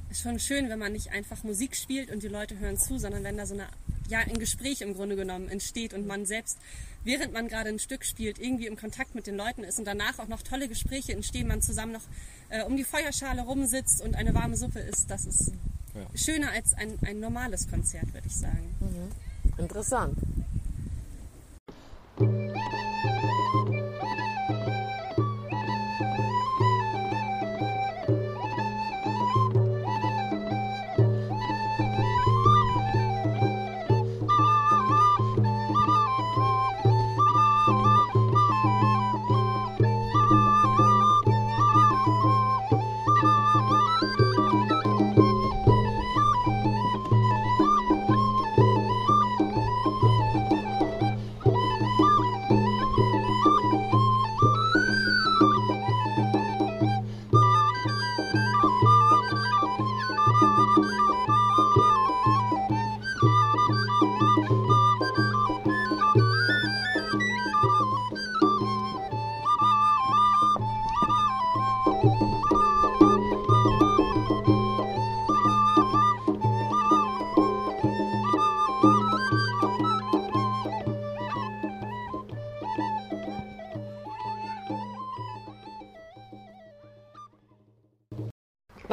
ist 0.09 0.21
schon 0.21 0.39
schön, 0.39 0.69
wenn 0.69 0.79
man 0.79 0.93
nicht 0.93 1.11
einfach 1.11 1.43
Musik 1.43 1.75
spielt 1.75 2.11
und 2.11 2.23
die 2.23 2.27
Leute 2.27 2.57
hören 2.59 2.77
zu, 2.77 2.97
sondern 2.97 3.23
wenn 3.23 3.37
da 3.37 3.45
so 3.45 3.53
eine, 3.53 3.67
ja, 4.09 4.19
ein 4.19 4.39
Gespräch 4.39 4.81
im 4.81 4.93
Grunde 4.93 5.15
genommen 5.15 5.47
entsteht 5.47 5.93
und 5.93 6.07
man 6.07 6.25
selbst, 6.25 6.57
während 7.03 7.33
man 7.33 7.47
gerade 7.47 7.69
ein 7.69 7.79
Stück 7.79 8.03
spielt, 8.03 8.39
irgendwie 8.39 8.67
im 8.67 8.77
Kontakt 8.77 9.15
mit 9.15 9.27
den 9.27 9.37
Leuten 9.37 9.63
ist 9.63 9.79
und 9.79 9.85
danach 9.85 10.19
auch 10.19 10.27
noch 10.27 10.41
tolle 10.41 10.67
Gespräche 10.67 11.13
entstehen, 11.13 11.47
man 11.47 11.61
zusammen 11.61 11.93
noch 11.93 12.03
äh, 12.49 12.63
um 12.63 12.75
die 12.75 12.83
Feuerschale 12.83 13.41
rumsitzt 13.41 14.01
und 14.01 14.15
eine 14.15 14.33
warme 14.33 14.57
Suppe 14.57 14.79
isst. 14.79 15.09
Das 15.09 15.25
ist 15.25 15.51
Ja. 15.93 16.17
schöner 16.17 16.51
als 16.51 16.73
ein, 16.73 16.97
ein 17.05 17.19
normales 17.19 17.69
Konzert, 17.69 18.13
würde 18.13 18.27
ich 18.27 18.35
sagen. 18.35 18.75
Interessant. 19.57 20.17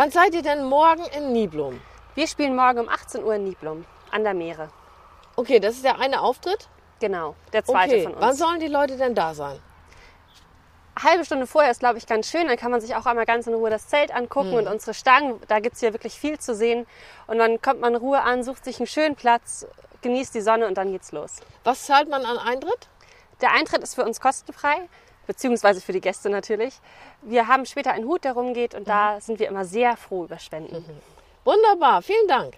Wann 0.08 0.12
seid 0.24 0.34
ihr 0.34 0.40
denn 0.40 0.64
morgen 0.64 1.04
in 1.14 1.32
Niblum? 1.34 1.82
Wir 2.14 2.26
spielen 2.26 2.56
morgen 2.56 2.78
um 2.78 2.88
18 2.88 3.22
Uhr 3.22 3.34
in 3.34 3.44
Niblum 3.44 3.84
an 4.10 4.24
der 4.24 4.32
Meere. 4.32 4.70
Okay, 5.36 5.60
das 5.60 5.74
ist 5.74 5.84
der 5.84 5.98
eine 5.98 6.22
Auftritt. 6.22 6.66
Genau, 6.98 7.34
der 7.52 7.62
zweite 7.62 7.92
Okay, 7.92 8.02
von 8.04 8.12
uns. 8.14 8.22
wann 8.22 8.34
sollen 8.34 8.58
die 8.58 8.68
Leute 8.68 8.96
denn 8.96 9.14
da 9.14 9.34
sein? 9.34 9.60
halbe 10.98 11.26
Stunde 11.26 11.46
vorher 11.46 11.70
ist, 11.70 11.80
glaube 11.80 11.98
ich, 11.98 12.06
ganz 12.06 12.30
schön. 12.30 12.48
Dann 12.48 12.56
kann 12.56 12.70
man 12.70 12.80
sich 12.80 12.96
auch 12.96 13.04
einmal 13.04 13.26
ganz 13.26 13.46
in 13.48 13.52
Ruhe 13.52 13.68
das 13.68 13.88
Zelt 13.88 14.10
angucken 14.10 14.52
Hm. 14.52 14.58
und 14.60 14.68
unsere 14.68 14.94
Stangen. 14.94 15.38
Da 15.46 15.60
gibt 15.60 15.74
es 15.74 15.80
hier 15.80 15.92
wirklich 15.92 16.14
viel 16.18 16.38
zu 16.38 16.54
sehen. 16.54 16.86
Und 17.26 17.36
dann 17.36 17.60
kommt 17.60 17.82
man 17.82 17.92
in 17.92 18.00
Ruhe 18.00 18.22
an, 18.22 18.42
sucht 18.42 18.64
sich 18.64 18.78
einen 18.80 18.86
schönen 18.86 19.14
Platz, 19.14 19.66
genießt 20.00 20.34
die 20.34 20.40
Sonne 20.40 20.66
und 20.68 20.78
dann 20.78 20.90
geht's 20.90 21.12
los. 21.12 21.36
Was 21.64 21.84
zahlt 21.84 22.08
man 22.08 22.24
an 22.24 22.38
Eintritt? 22.38 22.88
Der 23.42 23.52
Eintritt 23.52 23.82
ist 23.82 23.94
für 23.94 24.04
uns 24.06 24.20
kostenfrei, 24.22 24.88
beziehungsweise 25.28 25.80
für 25.80 25.92
die 25.92 26.00
Gäste 26.00 26.28
natürlich. 26.30 26.74
Wir 27.22 27.46
haben 27.46 27.64
später 27.66 27.92
einen 27.92 28.08
Hut, 28.08 28.24
der 28.24 28.32
rumgeht 28.32 28.74
und 28.74 28.88
da 28.88 29.20
sind 29.20 29.38
wir 29.38 29.46
immer 29.46 29.64
sehr 29.64 29.96
froh 29.96 30.24
über 30.24 30.40
Spenden. 30.40 30.84
Wunderbar, 31.44 32.02
vielen 32.02 32.26
Dank. 32.26 32.54